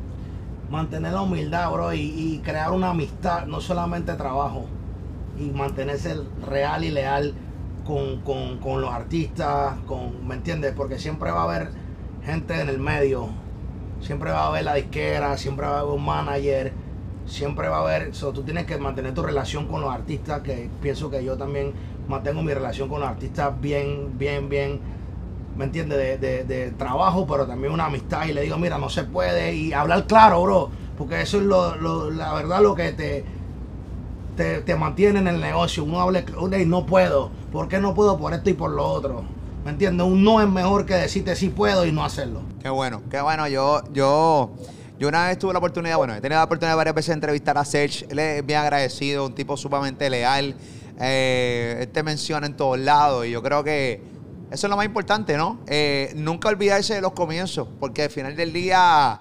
Mantener 0.75 1.13
la 1.13 1.23
humildad, 1.23 1.71
bro, 1.73 1.93
y, 1.95 2.41
crear 2.45 2.73
una 2.73 2.91
amistad, 2.91 3.47
no 3.47 3.61
solamente 3.61 4.15
trabajo, 4.15 4.69
y 5.37 5.51
mantenerse 5.51 6.17
real 6.47 6.85
y 6.85 6.91
leal 6.91 7.35
con, 7.85 8.21
con- 8.23 8.59
con 8.59 8.81
los 8.81 8.91
artistas, 8.93 9.81
con, 9.87 10.27
¿me 10.27 10.35
entiendes? 10.37 10.73
Porque 10.75 10.99
siempre 10.99 11.31
va 11.31 11.43
a 11.43 11.45
haber 11.45 11.73
gente 12.25 12.61
en 12.61 12.69
el 12.69 12.79
medio, 12.79 13.29
siempre 14.01 14.31
va 14.31 14.45
a 14.45 14.49
haber 14.49 14.65
la 14.65 14.75
disquera, 14.75 15.37
siempre 15.37 15.67
va 15.67 15.79
a 15.79 15.81
haber 15.81 15.95
un 15.95 16.05
manager, 16.05 16.75
siempre 17.27 17.69
va 17.69 17.79
a 17.79 17.81
haber, 17.81 18.15
so, 18.15 18.33
tú 18.33 18.45
tienes 18.45 18.67
que 18.67 18.77
mantener 18.79 19.15
tu 19.15 19.23
relación 19.23 19.67
con 19.67 19.81
los 19.81 19.93
artistas, 19.93 20.43
que 20.43 20.71
pienso 20.81 21.11
que 21.11 21.25
yo 21.25 21.37
también 21.37 21.75
mantengo 22.07 22.43
mi 22.43 22.53
relación 22.55 22.89
con 22.89 23.01
los 23.01 23.09
artistas 23.09 23.61
bien, 23.61 24.19
bien, 24.19 24.49
bien, 24.49 24.81
¿me 25.57 25.65
entiendes? 25.65 25.99
De, 25.99 26.19
de- 26.19 26.45
de 26.45 26.71
trabajo, 26.73 27.27
pero 27.27 27.47
también 27.47 27.73
una 27.73 27.87
amistad 27.87 28.27
y 28.27 28.33
le 28.33 28.43
digo, 28.43 28.57
mira, 28.59 28.79
no 28.79 28.89
se 28.89 29.05
puede 29.05 29.55
y 29.55 29.73
hablar 29.73 30.07
claro, 30.07 30.43
bro, 30.43 30.71
porque 30.99 31.21
eso 31.23 31.39
es 31.39 31.45
lo, 31.45 31.77
lo- 31.77 32.11
la 32.11 32.33
verdad 32.35 32.61
lo 32.61 32.75
que 32.75 32.93
te, 32.93 33.25
te, 34.37 34.61
te 34.63 34.75
mantiene 34.75 35.21
en 35.21 35.29
el 35.29 35.41
negocio. 35.41 35.85
Uno 35.85 36.01
habla, 36.01 36.25
"Ey, 36.53 36.67
no 36.67 36.87
puedo, 36.87 37.31
¿por 37.53 37.69
qué 37.69 37.79
no 37.79 37.95
puedo 37.95 38.19
por 38.19 38.35
esto 38.35 38.51
y 38.51 38.55
por 38.55 38.71
lo 38.71 38.85
otro? 38.87 39.23
¿Me 39.65 39.71
entiendes? 39.71 40.07
Un 40.07 40.23
no 40.25 40.41
es 40.43 40.49
mejor 40.49 40.85
que 40.85 40.95
decirte 40.95 41.35
sí 41.37 41.49
puedo 41.49 41.87
y 41.87 41.93
no 41.93 42.05
hacerlo. 42.05 42.41
Qué 42.61 42.69
bueno, 42.69 43.01
qué 43.11 43.21
bueno. 43.23 43.49
Yo, 43.49 43.83
yo, 43.93 44.51
yo 44.99 45.09
una 45.09 45.29
vez 45.29 45.39
tuve 45.39 45.53
la 45.55 45.59
oportunidad, 45.59 45.97
bueno, 45.97 46.15
he 46.15 46.21
tenido 46.21 46.39
la 46.41 46.45
oportunidad 46.45 46.77
varias 46.77 46.95
veces 46.95 47.09
de 47.09 47.15
entrevistar 47.15 47.57
a 47.57 47.65
Serge. 47.65 48.07
Él 48.11 48.19
es 48.19 48.45
bien 48.45 48.59
agradecido, 48.59 49.25
un 49.25 49.35
tipo 49.35 49.57
sumamente 49.57 50.11
leal. 50.11 50.55
Eh, 51.01 51.79
él 51.81 51.89
te 51.89 52.03
menciona 52.03 52.47
en 52.47 52.55
todos 52.57 52.79
lados 52.79 53.25
y 53.27 53.31
yo 53.31 53.43
creo 53.43 53.65
que 53.65 54.03
eso 54.51 54.67
es 54.67 54.71
lo 54.71 54.77
más 54.77 54.87
importante, 54.87 55.37
¿no? 55.37 55.59
Eh, 55.67 56.13
nunca 56.17 56.49
olvidarse 56.49 56.95
de 56.95 57.01
los 57.01 57.13
comienzos, 57.13 57.69
porque 57.81 58.05
al 58.05 58.11
final 58.11 58.37
del 58.37 58.53
día 58.53 59.21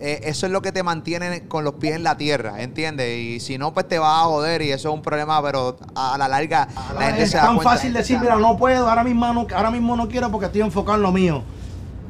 eh, 0.00 0.20
eso 0.24 0.46
es 0.46 0.52
lo 0.52 0.60
que 0.60 0.72
te 0.72 0.82
mantiene 0.82 1.46
con 1.46 1.64
los 1.64 1.74
pies 1.74 1.96
en 1.96 2.02
la 2.02 2.16
tierra, 2.16 2.60
¿entiendes? 2.60 3.16
Y 3.18 3.40
si 3.40 3.58
no, 3.58 3.72
pues 3.72 3.88
te 3.88 3.98
vas 3.98 4.22
a 4.22 4.24
joder 4.24 4.62
y 4.62 4.72
eso 4.72 4.88
es 4.88 4.94
un 4.94 5.02
problema, 5.02 5.40
pero 5.42 5.76
a 5.94 6.18
la 6.18 6.28
larga 6.28 6.68
la 6.94 7.06
gente 7.06 7.22
es 7.22 7.30
se 7.30 7.36
da 7.36 7.44
tan 7.44 7.54
cuenta. 7.54 7.72
fácil 7.72 7.92
decir, 7.92 8.18
mira, 8.18 8.36
no 8.36 8.56
puedo, 8.56 8.88
ahora 8.88 9.04
mismo 9.04 9.32
no, 9.32 9.46
ahora 9.54 9.70
mismo 9.70 9.96
no 9.96 10.08
quiero 10.08 10.30
porque 10.30 10.46
estoy 10.46 10.62
enfocado 10.62 10.96
en 10.96 11.02
lo 11.02 11.12
mío. 11.12 11.42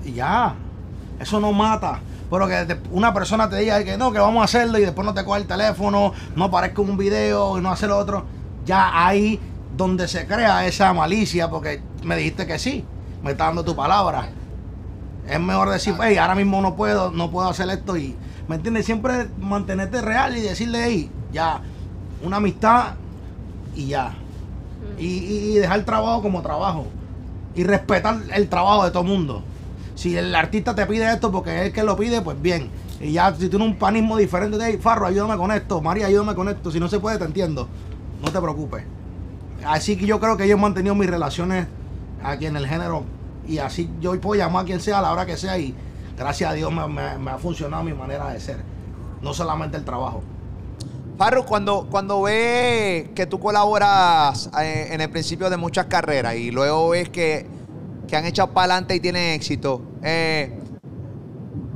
Y 0.05 0.13
ya, 0.13 0.55
eso 1.21 1.41
no 1.41 1.53
mata. 1.53 2.01
Pero 2.31 2.49
que 2.49 2.79
una 2.91 3.13
persona 3.15 3.49
te 3.49 3.57
diga 3.57 3.85
que 3.85 3.97
no, 3.97 4.11
que 4.11 4.19
vamos 4.19 4.41
a 4.41 4.45
hacerlo 4.45 4.79
y 4.79 4.83
después 4.83 5.05
no 5.05 5.15
te 5.15 5.25
coge 5.25 5.43
el 5.43 5.47
teléfono, 5.47 6.13
no 6.35 6.45
aparezca 6.45 6.81
un 6.81 6.97
video 6.97 7.59
y 7.59 7.63
no 7.63 7.71
hace 7.71 7.87
lo 7.87 7.97
otro. 7.97 8.25
Ya 8.65 9.07
ahí 9.07 9.39
donde 9.77 10.09
se 10.09 10.27
crea 10.27 10.67
esa 10.67 10.93
malicia 10.93 11.51
porque 11.51 11.83
me 12.05 12.17
dijiste 12.17 12.47
que 12.47 12.59
sí, 12.59 12.85
me 13.23 13.33
está 13.33 13.47
dando 13.47 13.65
tu 13.65 13.75
palabra. 13.75 14.29
Es 15.29 15.41
mejor 15.41 15.71
decir, 15.71 15.95
hey, 16.03 16.17
ahora 16.19 16.35
mismo 16.35 16.61
no 16.61 16.77
puedo, 16.77 17.11
no 17.11 17.31
puedo 17.31 17.49
hacer 17.49 17.69
esto 17.71 17.97
y, 17.97 18.15
¿me 18.49 18.57
entiendes? 18.57 18.85
Siempre 18.85 19.29
mantenerte 19.41 20.03
real 20.03 20.37
y 20.37 20.41
decirle, 20.43 20.85
hey, 20.85 21.11
ya, 21.33 21.61
una 22.23 22.37
amistad 22.37 22.95
y 23.75 23.87
ya. 23.89 24.15
Y, 24.99 25.07
y- 25.07 25.53
y 25.53 25.55
dejar 25.59 25.79
el 25.79 25.85
trabajo 25.85 26.21
como 26.23 26.43
trabajo. 26.43 26.87
Y 27.55 27.65
respetar 27.65 28.19
el 28.35 28.49
trabajo 28.49 28.85
de 28.85 28.91
todo 28.91 29.03
el 29.03 29.09
mundo. 29.09 29.43
Si 29.95 30.17
el 30.17 30.35
artista 30.35 30.75
te 30.75 30.85
pide 30.87 31.11
esto 31.11 31.31
porque 31.33 31.57
es 31.61 31.67
el 31.69 31.73
que 31.73 31.83
lo 31.85 31.97
pide, 31.97 32.21
pues 32.21 32.41
bien. 32.41 32.69
Y 33.01 33.13
ya, 33.13 33.35
si 33.35 33.49
tiene 33.49 33.65
un 33.65 33.77
panismo 33.77 34.17
diferente 34.17 34.59
de, 34.59 34.67
hey, 34.73 34.79
Farro, 34.83 35.07
ayúdame 35.07 35.37
con 35.37 35.51
esto, 35.53 35.81
María, 35.81 36.07
ayúdame 36.07 36.35
con 36.35 36.49
esto. 36.49 36.71
Si 36.71 36.79
no 36.81 36.89
se 36.89 36.99
puede, 37.01 37.17
te 37.19 37.25
entiendo. 37.25 37.69
No 38.23 38.31
te 38.31 38.41
preocupes. 38.41 38.85
Así 39.65 39.97
que 39.97 40.05
yo 40.07 40.21
creo 40.21 40.37
que 40.37 40.47
yo 40.47 40.57
he 40.57 40.61
mantenido 40.61 40.95
mis 40.95 41.09
relaciones 41.09 41.67
aquí 42.25 42.47
en 42.47 42.57
el 42.57 42.67
género. 42.67 43.05
Y 43.47 43.59
así 43.59 43.91
yo 44.01 44.19
puedo 44.21 44.41
llamar 44.41 44.63
a 44.63 44.67
quien 44.67 44.81
sea 44.81 44.99
a 44.99 45.03
la 45.03 45.13
hora 45.13 45.27
que 45.27 45.37
sea. 45.37 45.59
Y 45.59 45.75
gracias 46.17 46.51
a 46.51 46.55
Dios 46.55 46.73
me, 46.73 47.31
ha 47.31 47.39
funcionado 47.39 47.85
mi 47.85 47.93
manera 47.93 48.29
de 48.31 48.41
ser. 48.41 48.59
No 49.23 49.33
solamente 49.33 49.77
el 49.77 49.85
trabajo. 49.85 50.23
Farru, 51.17 51.45
cuando, 51.45 51.87
cuando 51.91 52.23
ves 52.23 53.11
que 53.15 53.27
tú 53.27 53.39
colaboras 53.39 54.51
eh, 54.61 54.89
en 54.91 55.01
el 55.01 55.11
principio 55.11 55.49
de 55.49 55.57
muchas 55.57 55.87
carreras 55.87 56.35
y 56.35 56.51
luego 56.51 56.89
ves 56.89 57.09
que, 57.09 57.47
que 58.09 58.17
han 58.17 58.25
echado 58.25 58.53
para 58.53 58.65
adelante 58.65 58.97
y 58.97 59.01
tienen 59.01 59.35
éxito, 59.35 59.81
eh, 60.03 60.59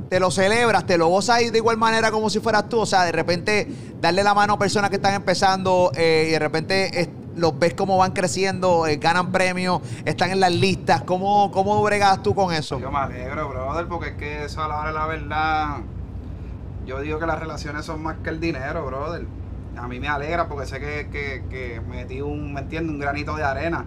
te 0.09 0.19
lo 0.19 0.29
celebras, 0.31 0.85
te 0.85 0.97
lo 0.97 1.07
gozas 1.07 1.39
de 1.51 1.57
igual 1.57 1.77
manera 1.77 2.11
como 2.11 2.29
si 2.29 2.39
fueras 2.39 2.67
tú. 2.67 2.79
O 2.79 2.85
sea, 2.85 3.05
de 3.05 3.11
repente 3.11 3.67
darle 4.01 4.23
la 4.23 4.33
mano 4.33 4.53
a 4.53 4.59
personas 4.59 4.89
que 4.89 4.97
están 4.97 5.13
empezando 5.13 5.91
eh, 5.95 6.25
y 6.27 6.31
de 6.31 6.39
repente 6.39 7.09
los 7.39 7.57
ves 7.57 7.73
cómo 7.73 7.97
van 7.97 8.11
creciendo, 8.11 8.87
eh, 8.87 8.97
ganan 8.97 9.31
premios, 9.31 9.81
están 10.05 10.31
en 10.31 10.39
las 10.39 10.53
listas. 10.53 11.01
¿Cómo, 11.03 11.51
cómo 11.51 11.81
bregas 11.83 12.21
tú 12.21 12.35
con 12.35 12.53
eso? 12.53 12.79
Yo 12.79 12.91
me 12.91 12.99
alegro, 12.99 13.49
brother, 13.49 13.87
porque 13.87 14.09
es 14.09 14.15
que 14.15 14.45
eso 14.45 14.63
a 14.63 14.67
la 14.67 14.79
hora 14.79 14.87
de 14.89 14.93
la 14.93 15.05
verdad. 15.07 15.77
Yo 16.85 17.01
digo 17.01 17.19
que 17.19 17.25
las 17.25 17.39
relaciones 17.39 17.85
son 17.85 18.01
más 18.03 18.17
que 18.23 18.29
el 18.29 18.39
dinero, 18.39 18.85
brother. 18.85 19.25
A 19.77 19.87
mí 19.87 19.99
me 19.99 20.07
alegra 20.07 20.47
porque 20.47 20.65
sé 20.65 20.79
que, 20.79 21.09
que, 21.09 21.43
que 21.49 21.81
metí 21.81 22.21
un, 22.21 22.53
¿me 22.53 22.61
entiendes? 22.61 22.93
Un 22.93 22.99
granito 22.99 23.35
de 23.35 23.43
arena. 23.43 23.85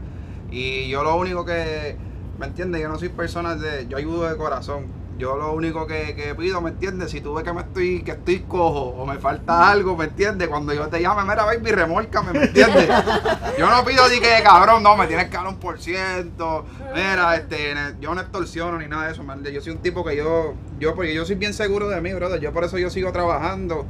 Y 0.51 0.89
yo 0.89 1.03
lo 1.03 1.17
único 1.17 1.45
que, 1.45 1.97
¿me 2.39 2.47
entiendes? 2.47 2.81
Yo 2.81 2.89
no 2.89 2.99
soy 2.99 3.09
persona 3.09 3.57
de. 3.57 3.87
Yo 3.89 3.97
ayudo 3.97 4.29
de 4.29 4.37
corazón. 4.37 5.02
Yo 5.19 5.37
lo 5.37 5.53
único 5.53 5.87
que, 5.87 6.15
que 6.17 6.35
pido, 6.35 6.61
¿me 6.61 6.71
entiendes? 6.71 7.11
Si 7.11 7.21
tú 7.21 7.35
ves 7.35 7.45
que 7.45 7.53
me 7.53 7.61
estoy, 7.61 8.03
que 8.03 8.13
estoy 8.13 8.41
cojo 8.41 8.81
o 8.97 9.07
me 9.07 9.19
falta 9.19 9.71
algo, 9.71 9.97
¿me 9.97 10.07
entiendes? 10.07 10.49
Cuando 10.49 10.73
yo 10.73 10.89
te 10.89 11.01
llame, 11.01 11.23
mira, 11.23 11.45
baby, 11.45 11.71
remólcame, 11.71 12.33
¿me 12.33 12.45
entiendes? 12.47 12.89
Yo 13.59 13.69
no 13.71 13.85
pido 13.85 14.09
ni 14.09 14.19
que, 14.19 14.43
cabrón, 14.43 14.83
no, 14.83 14.97
me 14.97 15.07
tienes 15.07 15.27
que 15.27 15.37
dar 15.37 15.47
un 15.47 15.57
por 15.57 15.79
ciento. 15.79 16.65
Mira, 16.95 17.37
este, 17.37 17.75
yo 18.01 18.15
no 18.15 18.21
extorsiono 18.23 18.79
ni 18.79 18.89
nada 18.89 19.07
de 19.07 19.13
eso, 19.13 19.23
man. 19.23 19.45
Yo 19.45 19.61
soy 19.61 19.73
un 19.75 19.79
tipo 19.79 20.03
que 20.05 20.17
yo, 20.17 20.55
yo, 20.81 20.95
porque 20.95 21.15
yo 21.15 21.25
soy 21.27 21.37
bien 21.37 21.53
seguro 21.53 21.89
de 21.89 22.01
mí, 22.01 22.13
brother. 22.15 22.41
Yo 22.41 22.53
por 22.53 22.65
eso 22.65 22.79
yo 22.79 22.89
sigo 22.91 23.13
trabajando 23.13 23.87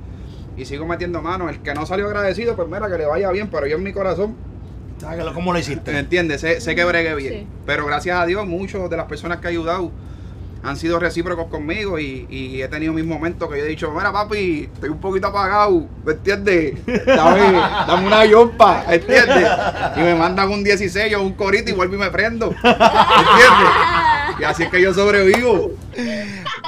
y 0.56 0.64
sigo 0.64 0.85
metiendo 0.87 1.22
manos. 1.22 1.50
El 1.50 1.62
que 1.62 1.72
no 1.72 1.87
salió 1.87 2.06
agradecido, 2.08 2.56
pues 2.56 2.68
mira, 2.68 2.90
que 2.90 2.98
le 2.98 3.06
vaya 3.06 3.30
bien, 3.30 3.48
pero 3.48 3.66
yo 3.66 3.76
en 3.76 3.85
mi 3.85 3.92
corazón, 3.92 4.35
¿Sabes 4.98 5.24
lo- 5.24 5.32
cómo 5.32 5.52
lo 5.52 5.54
¿me 5.54 5.61
hiciste? 5.61 5.96
entiendes? 5.96 6.40
Sé, 6.40 6.61
sé 6.61 6.74
que 6.74 6.85
bregué 6.85 7.14
bien. 7.14 7.32
Sí. 7.32 7.46
Pero 7.64 7.87
gracias 7.87 8.18
a 8.20 8.26
Dios, 8.26 8.44
muchos 8.46 8.90
de 8.90 8.96
las 8.96 9.06
personas 9.06 9.38
que 9.38 9.46
he 9.46 9.50
ayudado 9.50 9.90
han 10.64 10.77
sido 10.77 10.98
recíprocos 10.98 11.46
conmigo 11.46 11.98
y, 11.98 12.27
y 12.31 12.62
he 12.62 12.68
tenido 12.68 12.92
mis 12.92 13.05
momentos 13.05 13.51
que 13.51 13.59
yo 13.59 13.64
he 13.64 13.68
dicho, 13.68 13.90
mira 13.90 14.12
papi, 14.12 14.68
estoy 14.72 14.90
un 14.90 14.98
poquito 15.01 15.27
apagado, 15.29 15.87
¿me 16.05 16.12
entiendes? 16.12 16.75
Dame, 17.07 17.53
dame 17.53 18.07
una 18.07 18.25
yompa, 18.25 18.85
¿entiendes? 18.88 19.48
Y 19.96 20.01
me 20.01 20.14
mandan 20.14 20.51
un 20.51 20.62
16 20.62 21.14
o 21.16 21.22
un 21.22 21.33
corito 21.35 21.70
y 21.70 21.72
vuelvo 21.72 21.96
y 21.96 21.98
me 21.98 22.11
prendo, 22.11 22.46
¿entiendes? 22.46 23.70
Y 24.40 24.44
así 24.44 24.62
es 24.64 24.68
que 24.70 24.81
yo 24.81 24.94
sobrevivo. 24.94 25.72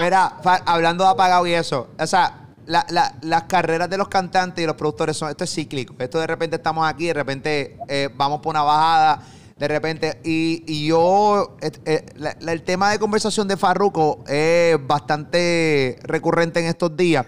Mira, 0.01 0.33
hablando 0.67 1.05
de 1.05 1.11
apagado 1.11 1.47
y 1.47 1.55
eso, 1.55 1.89
o 1.99 2.07
sea, 2.07 2.41
la- 2.67 2.87
la- 2.89 3.15
las 3.23 3.45
carreras 3.45 3.89
de 3.91 3.97
los 3.99 4.09
cantantes 4.09 4.63
y 4.63 4.67
los 4.67 4.77
productores 4.77 5.17
son, 5.17 5.31
esto 5.31 5.45
es 5.45 5.55
cíclico. 5.55 5.95
Esto 5.99 6.19
de 6.19 6.27
repente 6.27 6.57
estamos 6.57 6.87
aquí, 6.89 7.07
de 7.07 7.15
repente 7.15 7.77
eh, 7.89 8.09
vamos 8.15 8.41
por 8.41 8.51
una 8.51 8.63
bajada, 8.63 9.21
de 9.65 9.69
repente, 9.69 10.21
y, 10.25 10.63
y 10.67 10.89
yo, 10.89 11.57
eh, 11.63 12.05
el 12.47 12.63
tema 12.65 12.91
de 12.91 12.99
conversación 12.99 13.49
de 13.49 13.57
Farruko 13.57 14.23
es 14.29 14.77
bastante 14.87 15.99
recurrente 16.03 16.61
en 16.61 16.67
estos 16.67 16.95
días, 16.95 17.25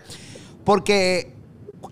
porque 0.62 1.32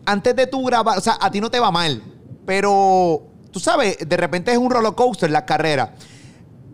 antes 0.05 0.37
de 0.37 0.47
tú 0.47 0.63
grabar, 0.67 0.99
o 0.99 1.01
sea, 1.01 1.17
a 1.19 1.31
ti 1.31 1.41
no 1.41 1.51
te 1.51 1.59
va 1.59 1.71
mal, 1.71 2.03
pero 2.45 3.23
tú 3.51 3.59
sabes, 3.59 3.97
de 4.07 4.17
repente 4.19 4.53
es 4.53 4.59
un 4.59 4.71
roller 4.71 4.93
coaster 4.93 5.31
la 5.31 5.47
carrera. 5.47 5.95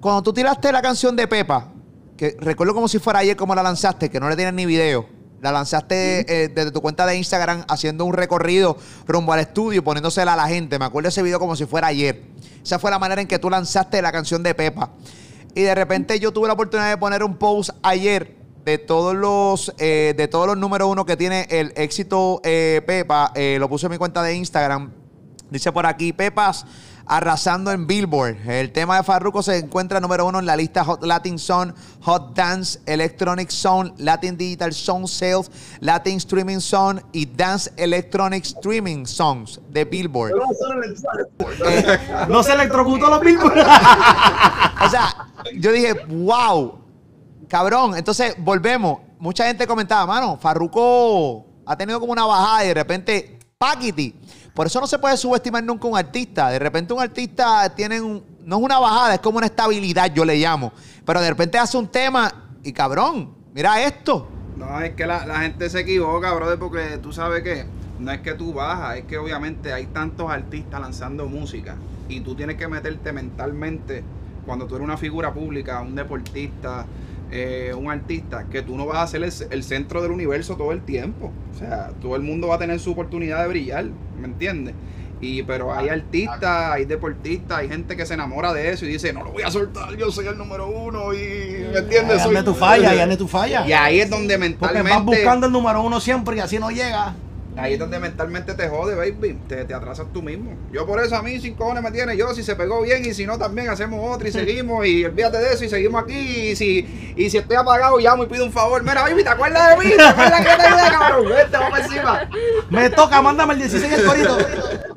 Cuando 0.00 0.20
tú 0.24 0.32
tiraste 0.32 0.72
la 0.72 0.82
canción 0.82 1.14
de 1.14 1.28
Pepa, 1.28 1.68
que 2.16 2.36
recuerdo 2.40 2.74
como 2.74 2.88
si 2.88 2.98
fuera 2.98 3.20
ayer 3.20 3.36
como 3.36 3.54
la 3.54 3.62
lanzaste, 3.62 4.10
que 4.10 4.18
no 4.18 4.28
le 4.28 4.34
tienes 4.34 4.54
ni 4.54 4.66
video. 4.66 5.06
La 5.40 5.52
lanzaste 5.52 6.44
eh, 6.44 6.48
desde 6.48 6.70
tu 6.70 6.80
cuenta 6.82 7.06
de 7.06 7.16
Instagram 7.16 7.64
haciendo 7.68 8.04
un 8.04 8.12
recorrido 8.12 8.76
rumbo 9.06 9.32
al 9.32 9.40
estudio, 9.40 9.82
poniéndosela 9.82 10.34
a 10.34 10.36
la 10.36 10.48
gente. 10.48 10.78
Me 10.78 10.84
acuerdo 10.84 11.08
ese 11.08 11.22
video 11.22 11.38
como 11.38 11.56
si 11.56 11.66
fuera 11.66 11.86
ayer. 11.86 12.22
Esa 12.62 12.78
fue 12.78 12.90
la 12.90 12.98
manera 12.98 13.22
en 13.22 13.28
que 13.28 13.38
tú 13.38 13.48
lanzaste 13.48 14.02
la 14.02 14.12
canción 14.12 14.42
de 14.42 14.54
Pepa. 14.54 14.90
Y 15.54 15.62
de 15.62 15.74
repente 15.74 16.18
yo 16.20 16.32
tuve 16.32 16.46
la 16.46 16.54
oportunidad 16.54 16.90
de 16.90 16.96
poner 16.96 17.24
un 17.24 17.36
post 17.36 17.70
ayer 17.82 18.36
de 18.64 18.78
todos 18.78 19.14
los 19.14 19.74
eh, 19.78 20.14
de 20.16 20.28
todos 20.28 20.46
los 20.46 20.56
números 20.56 20.88
uno 20.90 21.06
que 21.06 21.16
tiene 21.16 21.46
el 21.50 21.72
éxito 21.76 22.40
eh, 22.44 22.82
Pepa. 22.86 23.32
Eh, 23.34 23.56
lo 23.58 23.68
puse 23.68 23.86
en 23.86 23.92
mi 23.92 23.98
cuenta 23.98 24.22
de 24.22 24.34
Instagram. 24.34 24.99
Dice 25.50 25.72
por 25.72 25.86
aquí, 25.86 26.12
Pepas 26.12 26.64
arrasando 27.10 27.72
en 27.72 27.88
Billboard. 27.88 28.48
El 28.48 28.70
tema 28.70 28.96
de 28.96 29.02
Farruko 29.02 29.42
se 29.42 29.58
encuentra 29.58 29.98
número 29.98 30.26
uno 30.26 30.38
en 30.38 30.46
la 30.46 30.54
lista 30.56 30.84
Hot 30.84 31.02
Latin 31.02 31.40
Song, 31.40 31.72
Hot 32.02 32.36
Dance, 32.36 32.78
Electronic 32.86 33.50
Song, 33.50 33.90
Latin 33.98 34.36
Digital 34.36 34.72
Song 34.72 35.08
Sales, 35.08 35.50
Latin 35.80 36.18
Streaming 36.18 36.60
Song 36.60 37.00
y 37.12 37.26
Dance 37.26 37.72
Electronic 37.76 38.44
Streaming 38.44 39.06
Songs 39.06 39.60
de 39.70 39.84
Billboard. 39.84 40.34
No 42.28 42.42
se 42.44 42.52
electrocutó 42.52 43.10
los 43.10 43.22
mismos. 43.22 43.52
O 44.82 44.88
sea, 44.88 45.14
yo 45.58 45.72
dije, 45.72 45.92
wow, 46.08 46.78
cabrón. 47.48 47.94
Entonces, 47.96 48.34
volvemos. 48.38 49.00
Mucha 49.18 49.46
gente 49.46 49.66
comentaba, 49.66 50.06
mano, 50.06 50.38
Farruko 50.40 51.44
ha 51.66 51.76
tenido 51.76 52.00
como 52.00 52.12
una 52.12 52.24
bajada 52.24 52.64
y 52.64 52.68
de 52.68 52.74
repente, 52.74 53.39
paquiti. 53.60 54.14
Por 54.54 54.66
eso 54.66 54.80
no 54.80 54.86
se 54.86 54.98
puede 54.98 55.18
subestimar 55.18 55.62
nunca 55.62 55.86
un 55.86 55.94
artista. 55.94 56.48
De 56.48 56.58
repente 56.58 56.94
un 56.94 57.00
artista 57.00 57.68
tiene 57.74 58.00
un, 58.00 58.24
no 58.42 58.56
es 58.56 58.62
una 58.62 58.78
bajada, 58.78 59.14
es 59.14 59.20
como 59.20 59.36
una 59.36 59.48
estabilidad, 59.48 60.10
yo 60.14 60.24
le 60.24 60.36
llamo. 60.36 60.72
Pero 61.04 61.20
de 61.20 61.28
repente 61.28 61.58
hace 61.58 61.76
un 61.76 61.86
tema 61.86 62.32
y 62.62 62.72
cabrón, 62.72 63.34
mira 63.52 63.82
esto. 63.82 64.26
No, 64.56 64.80
es 64.80 64.94
que 64.94 65.06
la, 65.06 65.26
la 65.26 65.40
gente 65.40 65.68
se 65.68 65.80
equivoca, 65.80 66.32
brother, 66.32 66.58
porque 66.58 66.98
tú 67.02 67.12
sabes 67.12 67.42
que 67.42 67.66
no 67.98 68.10
es 68.10 68.20
que 68.22 68.32
tú 68.32 68.54
bajas, 68.54 68.96
es 68.96 69.04
que 69.04 69.18
obviamente 69.18 69.74
hay 69.74 69.84
tantos 69.88 70.30
artistas 70.30 70.80
lanzando 70.80 71.26
música 71.26 71.76
y 72.08 72.20
tú 72.20 72.34
tienes 72.34 72.56
que 72.56 72.66
meterte 72.66 73.12
mentalmente 73.12 74.02
cuando 74.46 74.66
tú 74.66 74.76
eres 74.76 74.86
una 74.86 74.96
figura 74.96 75.34
pública, 75.34 75.82
un 75.82 75.94
deportista, 75.94 76.86
eh, 77.30 77.72
un 77.76 77.90
artista, 77.90 78.46
que 78.50 78.62
tú 78.62 78.76
no 78.76 78.86
vas 78.86 78.98
a 78.98 79.06
ser 79.06 79.22
el, 79.22 79.32
el 79.50 79.62
centro 79.62 80.02
del 80.02 80.10
universo 80.10 80.56
todo 80.56 80.72
el 80.72 80.80
tiempo. 80.82 81.32
O 81.54 81.58
sea, 81.58 81.90
todo 82.00 82.16
el 82.16 82.22
mundo 82.22 82.48
va 82.48 82.56
a 82.56 82.58
tener 82.58 82.78
su 82.80 82.92
oportunidad 82.92 83.42
de 83.42 83.48
brillar, 83.48 83.84
¿me 84.18 84.26
entiendes? 84.26 84.74
Y, 85.22 85.42
pero 85.42 85.74
hay 85.74 85.90
artistas, 85.90 86.72
hay 86.72 86.86
deportistas, 86.86 87.58
hay 87.58 87.68
gente 87.68 87.94
que 87.94 88.06
se 88.06 88.14
enamora 88.14 88.54
de 88.54 88.70
eso 88.70 88.86
y 88.86 88.88
dice, 88.88 89.12
no 89.12 89.22
lo 89.22 89.32
voy 89.32 89.42
a 89.42 89.50
soltar, 89.50 89.94
yo 89.96 90.10
soy 90.10 90.26
el 90.26 90.38
número 90.38 90.66
uno 90.66 91.12
y, 91.12 91.18
¿me 91.72 91.78
entiendes? 91.78 92.22
Ahí 92.22 92.34
Soy- 92.34 92.44
tu 92.44 92.54
falla, 92.54 92.90
ahí 92.90 93.16
tu 93.18 93.28
falla. 93.28 93.66
Y 93.66 93.72
ahí 93.72 94.00
es 94.00 94.08
donde 94.08 94.34
Porque 94.38 94.48
mentalmente... 94.48 94.90
vas 94.90 95.04
buscando 95.04 95.46
el 95.46 95.52
número 95.52 95.82
uno 95.82 96.00
siempre 96.00 96.36
y 96.36 96.40
así 96.40 96.58
no 96.58 96.70
llega. 96.70 97.14
Ahí 97.56 97.72
es 97.74 97.78
donde 97.80 97.98
mentalmente 97.98 98.54
te 98.54 98.68
jode, 98.68 98.94
baby. 98.94 99.38
Te, 99.48 99.64
te 99.64 99.74
atrasas 99.74 100.06
tú 100.14 100.22
mismo. 100.22 100.52
Yo 100.72 100.86
por 100.86 101.02
eso 101.02 101.16
a 101.16 101.22
mí 101.22 101.40
sin 101.40 101.54
cojones 101.54 101.82
me 101.82 101.90
tiene. 101.90 102.16
Yo 102.16 102.32
si 102.32 102.42
se 102.44 102.54
pegó 102.56 102.80
bien 102.82 103.04
y 103.04 103.12
si 103.12 103.26
no 103.26 103.38
también 103.38 103.68
hacemos 103.68 104.14
otro 104.14 104.28
y 104.28 104.32
seguimos 104.32 104.86
y 104.86 105.04
olvídate 105.04 105.38
de 105.38 105.52
eso 105.54 105.64
y 105.64 105.68
seguimos 105.68 106.02
aquí. 106.02 106.14
Y 106.16 106.56
si, 106.56 107.12
y 107.16 107.28
si 107.28 107.38
estoy 107.38 107.56
apagado 107.56 107.98
llamo 107.98 108.22
y 108.22 108.26
pido 108.26 108.44
un 108.46 108.52
favor. 108.52 108.82
Mira, 108.82 109.02
baby, 109.02 109.22
¿te 109.24 109.28
acuerdas 109.30 109.70
de 109.78 109.84
mí? 109.84 109.92
¿Te 109.96 110.02
acuerdas 110.02 110.38
que 110.40 110.56
te 110.56 110.62
ayudé, 110.62 110.90
cabrón? 110.90 111.28
Vete, 111.28 111.56
vamos 111.58 111.78
encima. 111.80 112.30
Me 112.70 112.88
toca, 112.90 113.20
mándame 113.20 113.54
el 113.54 113.58
16 113.60 113.92
el 113.92 114.04
corito. 114.04 114.38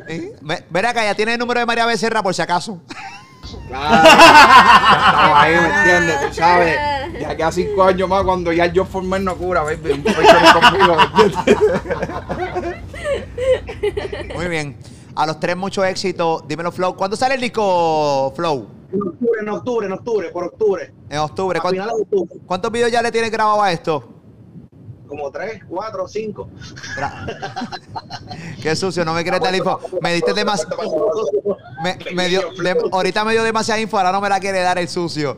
¿Eh? 0.08 0.34
Ve- 0.42 0.64
Ven 0.70 0.86
acá, 0.86 1.04
ya 1.04 1.16
tiene 1.16 1.34
el 1.34 1.40
número 1.40 1.60
de 1.60 1.66
María 1.66 1.86
Becerra 1.86 2.22
por 2.22 2.34
si 2.36 2.42
acaso. 2.42 2.82
Claro. 3.68 5.36
Ahí, 5.36 5.56
¿me 5.56 5.78
entiendes? 5.80 6.30
Tú 6.30 6.34
sabes. 6.36 6.78
De 7.26 7.32
aquí 7.32 7.42
a 7.42 7.52
cinco 7.52 7.84
años 7.84 8.10
más, 8.10 8.24
cuando 8.24 8.52
ya 8.52 8.66
yo 8.66 8.84
formé 8.86 9.20
no 9.20 9.36
cura, 9.38 9.64
baby. 9.64 9.92
Un 9.92 10.04
conmigo. 10.04 10.98
Muy 14.36 14.48
bien. 14.48 14.76
A 15.16 15.26
los 15.26 15.40
tres, 15.40 15.56
mucho 15.56 15.86
éxito. 15.86 16.44
Dímelo, 16.48 16.72
Flow. 16.72 16.96
¿Cuándo 16.96 17.16
sale 17.16 17.36
el 17.36 17.42
disco, 17.42 18.34
Flow? 18.36 18.68
En 18.92 19.02
octubre, 19.02 19.40
en 19.42 19.50
octubre, 19.50 19.86
en 19.88 19.94
octubre, 19.94 20.30
por 20.32 20.44
octubre. 20.46 20.94
En 21.10 21.20
octubre. 21.20 21.60
A 21.60 21.62
¿Cuán- 21.62 21.74
finales 21.74 21.96
de 21.96 22.02
octubre. 22.02 22.40
¿Cuántos 22.46 22.72
videos 22.72 22.92
ya 22.92 23.02
le 23.02 23.12
tienes 23.12 23.32
grabado 23.32 23.62
a 23.62 23.72
esto? 23.72 24.10
Como 25.08 25.30
tres, 25.32 25.62
cuatro, 25.70 26.08
cinco. 26.08 26.50
Qué 28.62 28.76
sucio, 28.76 29.06
no 29.06 29.14
me 29.14 29.22
quieres 29.24 29.40
dar 29.42 29.54
info. 29.56 29.80
Me 30.02 30.14
diste 30.14 30.34
demasiado. 30.34 30.76
Me, 31.84 31.98
me 32.16 32.28
dio, 32.30 32.42
de- 32.64 32.90
ahorita 32.92 33.26
me 33.26 33.34
dio 33.34 33.44
demasiada 33.44 33.80
info, 33.82 33.98
ahora 33.98 34.12
no 34.14 34.22
me 34.22 34.30
la 34.30 34.40
quiere 34.40 34.62
dar 34.62 34.78
el 34.78 34.88
sucio. 34.88 35.38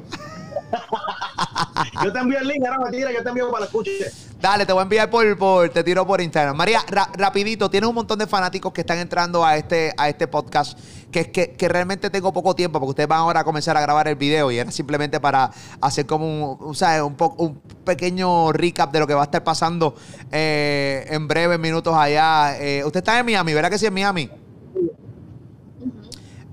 Yo 2.03 2.11
te 2.13 2.19
envío 2.19 2.39
el 2.39 2.47
link, 2.47 2.65
ahora 2.65 2.85
me 2.85 2.91
tira, 2.91 3.11
yo 3.11 3.21
te 3.23 3.29
envío 3.29 3.45
para 3.51 3.65
que 3.67 3.73
lo 3.73 3.81
escuches. 3.83 4.27
Dale, 4.41 4.65
te 4.65 4.73
voy 4.73 4.81
a 4.81 4.83
enviar 4.83 5.09
por, 5.09 5.37
por 5.37 5.69
te 5.69 5.83
tiro 5.83 6.05
por 6.05 6.19
Instagram. 6.21 6.55
María, 6.55 6.81
ra- 6.87 7.09
rapidito, 7.15 7.69
tienes 7.69 7.87
un 7.89 7.95
montón 7.95 8.19
de 8.19 8.27
fanáticos 8.27 8.73
que 8.73 8.81
están 8.81 8.97
entrando 8.99 9.43
a 9.45 9.57
este, 9.57 9.93
a 9.97 10.09
este 10.09 10.27
podcast, 10.27 10.77
que 11.11 11.31
que, 11.31 11.51
que 11.53 11.67
realmente 11.69 12.09
tengo 12.09 12.31
poco 12.33 12.53
tiempo, 12.55 12.79
porque 12.79 12.89
ustedes 12.91 13.09
van 13.09 13.19
ahora 13.19 13.39
a 13.41 13.43
comenzar 13.43 13.75
a 13.77 13.81
grabar 13.81 14.07
el 14.07 14.15
video 14.15 14.51
y 14.51 14.57
era 14.59 14.71
simplemente 14.71 15.19
para 15.19 15.49
hacer 15.81 16.05
como 16.05 16.53
un, 16.53 16.75
¿sabes? 16.75 17.01
un, 17.01 17.15
po- 17.15 17.35
un 17.37 17.59
pequeño 17.85 18.51
recap 18.51 18.91
de 18.91 18.99
lo 18.99 19.07
que 19.07 19.13
va 19.13 19.21
a 19.21 19.25
estar 19.25 19.43
pasando 19.43 19.95
eh, 20.31 21.05
en 21.09 21.27
breves 21.27 21.59
minutos 21.59 21.95
allá. 21.95 22.57
Eh, 22.59 22.83
usted 22.85 22.99
está 22.99 23.17
en 23.19 23.25
Miami, 23.25 23.53
¿verdad 23.53 23.69
que 23.69 23.79
sí 23.79 23.85
en 23.85 23.93
Miami? 23.93 24.29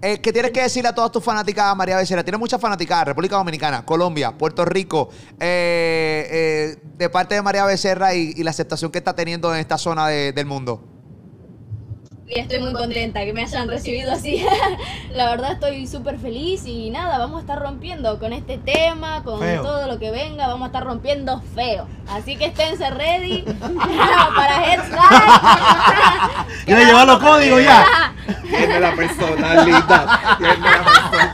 Eh, 0.05 0.21
¿Qué 0.21 0.33
tienes 0.33 0.51
que 0.51 0.61
decirle 0.63 0.89
a 0.89 0.95
todas 0.95 1.13
tus 1.13 1.23
fanáticas, 1.23 1.77
María 1.77 1.97
Becerra? 1.97 2.25
Tiene 2.25 2.37
muchas 2.37 2.61
fanáticas, 2.61 3.05
República 3.05 3.37
Dominicana, 3.37 3.87
Colombia, 3.87 4.37
Puerto 4.37 4.65
Rico, 4.65 5.11
eh, 5.39 6.27
eh, 6.29 6.77
de 6.97 7.09
parte 7.09 7.37
de 7.37 7.43
María 7.43 7.65
Becerra 7.65 8.13
y, 8.13 8.35
la 8.43 8.51
aceptación 8.51 8.91
que 8.91 8.99
está 8.99 9.15
teniendo 9.15 9.55
en 9.55 9.61
esta 9.61 9.79
zona 9.79 10.09
de- 10.09 10.33
del 10.33 10.47
mundo. 10.47 10.92
Y 12.35 12.41
estoy 12.41 12.61
muy 12.61 12.73
contenta 12.73 13.23
que 13.27 13.35
me 13.35 13.43
hayan 13.43 13.69
recibido 13.69 14.11
así. 14.13 14.43
La 15.15 15.29
verdad 15.29 15.53
estoy 15.53 15.87
súper 15.87 16.19
feliz 16.19 16.65
y 16.65 16.89
nada, 16.89 17.19
vamos 17.19 17.37
a 17.39 17.41
estar 17.41 17.59
rompiendo 17.61 18.19
con 18.19 18.33
este 18.33 18.57
tema, 18.57 19.23
con 19.23 19.41
Feo. 19.41 19.61
todo 19.61 19.87
lo 19.87 19.99
que 19.99 20.11
venga, 20.11 20.47
vamos 20.47 20.63
a 20.63 20.67
estar 20.69 20.83
rompiendo 20.83 21.43
feo. 21.55 21.87
Así 22.09 22.37
que 22.37 22.47
esténse 22.47 22.89
ready 22.89 23.43
para 24.37 24.65
Headslide. 24.65 24.99
Le 26.67 26.85
llevo 26.87 27.05
los 27.05 27.19
códigos 27.19 27.63
ya. 27.63 28.15
Tiene 28.43 28.81
la 28.81 28.95
personalidad. 28.95 30.09
Tiene 30.39 30.57
la 30.59 31.33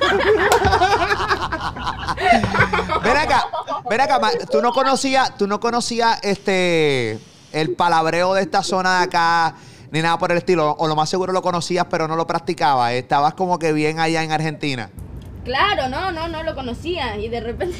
Ven 3.04 3.16
acá, 3.16 3.46
ven 3.88 4.00
acá, 4.00 4.20
tú 4.50 4.60
no 4.60 4.72
conocías, 4.72 5.36
tú 5.36 5.46
no 5.46 5.60
conocías 5.60 6.18
este 6.24 7.20
el 7.52 7.74
palabreo 7.76 8.34
de 8.34 8.42
esta 8.42 8.62
zona 8.64 8.98
de 8.98 9.04
acá, 9.04 9.54
ni 9.90 10.02
nada 10.02 10.18
por 10.18 10.30
el 10.32 10.38
estilo, 10.38 10.74
o 10.78 10.86
lo 10.88 10.94
más 10.96 11.08
seguro 11.08 11.32
lo 11.32 11.42
conocías, 11.42 11.86
pero 11.90 12.06
no 12.08 12.16
lo 12.16 12.26
practicabas. 12.26 12.92
Estabas 12.92 13.34
como 13.34 13.58
que 13.58 13.72
bien 13.72 14.00
allá 14.00 14.22
en 14.22 14.32
Argentina. 14.32 14.90
Claro, 15.44 15.88
no, 15.88 16.12
no, 16.12 16.28
no 16.28 16.42
lo 16.42 16.54
conocía 16.54 17.16
y 17.16 17.28
de 17.28 17.40
repente... 17.40 17.76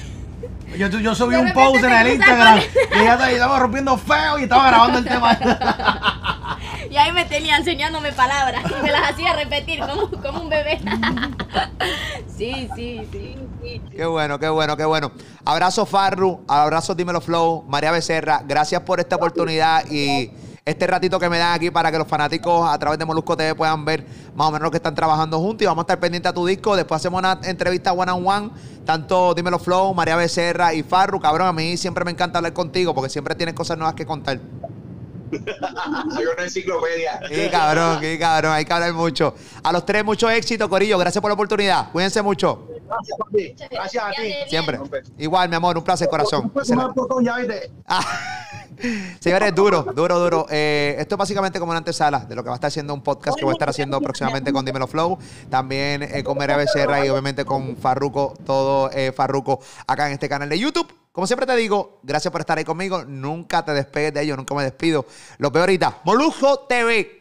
Yo, 0.77 0.87
yo 0.89 1.15
subí 1.15 1.35
un 1.35 1.53
post 1.53 1.83
en 1.83 1.93
el 1.93 2.09
Instagram 2.15 2.61
con- 2.61 3.01
y 3.01 3.05
ya 3.05 3.19
te- 3.19 3.33
estaba 3.33 3.59
rompiendo 3.59 3.97
feo 3.99 4.39
y 4.39 4.43
estaba 4.45 4.69
grabando 4.69 4.99
el 4.99 5.05
tema. 5.09 5.39
Y 6.91 6.97
ahí 6.97 7.11
me 7.13 7.25
tenía 7.25 7.57
enseñándome 7.57 8.13
palabras 8.13 8.63
y 8.79 8.83
me 8.83 8.91
las 8.93 9.11
hacía 9.11 9.33
repetir 9.35 9.81
como, 9.81 10.09
como 10.23 10.43
un 10.43 10.49
bebé. 10.49 10.79
Sí, 12.37 12.69
sí, 12.77 13.01
sí. 13.13 13.37
sí. 13.63 13.83
Qué 13.91 14.07
bueno, 14.07 14.39
qué 14.39 14.49
bueno, 14.49 14.77
qué 14.77 14.85
bueno. 14.85 15.11
Abrazo 15.45 15.85
Farru, 15.87 16.45
abrazo 16.47 16.95
Dímelo 16.95 17.21
Flow, 17.21 17.65
María 17.69 17.91
Becerra, 17.91 18.43
gracias 18.45 18.81
por 18.83 19.01
esta 19.01 19.17
oportunidad 19.17 19.85
y 19.91 20.31
este 20.69 20.87
ratito 20.87 21.19
que 21.19 21.31
me 21.31 21.39
dan 21.39 21.55
aquí 21.55 21.71
para 21.71 21.91
que 21.91 21.99
los 21.99 22.07
fanáticos 22.07 22.69
a 22.69 22.79
través 22.79 22.99
de 22.99 23.07
Molusco 23.07 23.37
TV 23.37 23.55
puedan 23.55 23.85
ver 23.87 24.05
más 24.35 24.49
o 24.49 24.51
menos 24.51 24.67
lo 24.67 24.71
que 24.71 24.77
están 24.77 24.95
trabajando 24.95 25.39
juntos 25.39 25.63
y 25.63 25.67
vamos 25.67 25.83
a 25.83 25.85
estar 25.85 25.99
pendientes 25.99 26.29
a 26.29 26.35
tu 26.35 26.45
disco. 26.45 26.77
Después 26.77 27.01
hacemos 27.01 27.19
una 27.19 27.41
entrevista 27.45 27.93
one 27.93 28.13
on 28.13 28.27
one, 28.27 28.51
tanto 28.85 29.33
Dímelo 29.35 29.59
Flow, 29.59 29.95
María 29.95 30.17
Becerra 30.17 30.75
y 30.75 30.83
Farru. 30.83 31.21
Cabrón, 31.21 31.49
a 31.49 31.53
mí 31.55 31.79
siempre 31.79 32.05
me 32.05 32.11
encanta 32.11 32.39
hablar 32.39 32.53
contigo 32.53 32.95
porque 32.95 33.09
siempre 33.09 33.35
tienes 33.35 33.55
cosas 33.55 33.79
nuevas 33.79 33.95
que 33.95 34.05
contar. 34.05 34.39
Hay 35.31 36.25
una 36.25 36.45
enciclopedia. 36.45 37.21
Qué 37.29 37.51
cabrón, 37.51 38.01
qué 38.01 38.19
cabrón, 38.19 38.53
hay 38.53 38.65
que 38.65 38.73
hablar 38.73 38.93
mucho. 38.93 39.35
A 39.63 39.73
los 39.73 39.87
tres, 39.87 40.05
mucho 40.05 40.29
éxito, 40.29 40.69
Corillo. 40.69 40.99
Gracias 40.99 41.21
por 41.23 41.31
la 41.31 41.35
oportunidad. 41.35 41.91
Cuídense 41.93 42.21
mucho. 42.23 42.69
Gracias, 42.89 43.19
papi. 43.19 43.55
Gracias 43.71 44.05
a 44.05 44.11
ti. 44.11 44.33
Siempre. 44.49 44.81
Igual, 45.19 45.49
mi 45.49 45.57
amor, 45.57 45.77
un 45.77 45.85
placer, 45.85 46.09
corazón. 46.09 46.51
Ah. 47.87 48.01
Señores, 49.21 49.55
duro, 49.55 49.83
duro, 49.95 50.19
duro. 50.19 50.47
Eh, 50.51 50.97
esto 50.99 51.15
es 51.17 51.19
básicamente 51.19 51.59
como 51.59 51.71
una 51.71 51.79
antesala 51.79 52.21
de 52.21 52.35
lo 52.35 52.43
que 52.43 52.49
va 52.49 52.55
a 52.55 52.57
estar 52.57 52.69
haciendo 52.69 52.95
un 52.95 53.03
podcast 53.03 53.37
que 53.37 53.45
voy 53.45 53.53
a 53.53 53.55
estar 53.55 53.69
haciendo 53.69 54.01
próximamente 54.01 54.53
con 54.53 54.65
Dímelo 54.65 54.87
Flow. 54.87 55.19
También 55.51 56.03
eh, 56.03 56.23
con 56.23 56.39
María 56.39 56.57
Becerra 56.57 57.05
y 57.05 57.09
obviamente 57.09 57.45
con 57.45 57.77
Farruco, 57.77 58.35
todo 58.47 58.91
eh, 58.93 59.13
Farruco 59.13 59.61
acá 59.87 60.07
en 60.07 60.13
este 60.15 60.29
canal 60.29 60.49
de 60.49 60.59
YouTube. 60.59 60.93
Como 61.13 61.27
siempre 61.27 61.47
te 61.47 61.57
digo, 61.57 61.99
gracias 62.05 62.31
por 62.31 62.41
estar 62.41 62.57
ahí 62.59 62.65
conmigo. 62.65 63.05
Nunca 63.05 63.65
te 63.65 63.73
despegues 63.73 64.15
de 64.15 64.23
ello, 64.23 64.37
nunca 64.37 64.55
me 64.55 64.63
despido. 64.63 65.05
Lo 65.39 65.51
peor 65.51 65.63
ahorita, 65.63 65.99
Molusco 66.05 66.61
TV. 66.61 67.18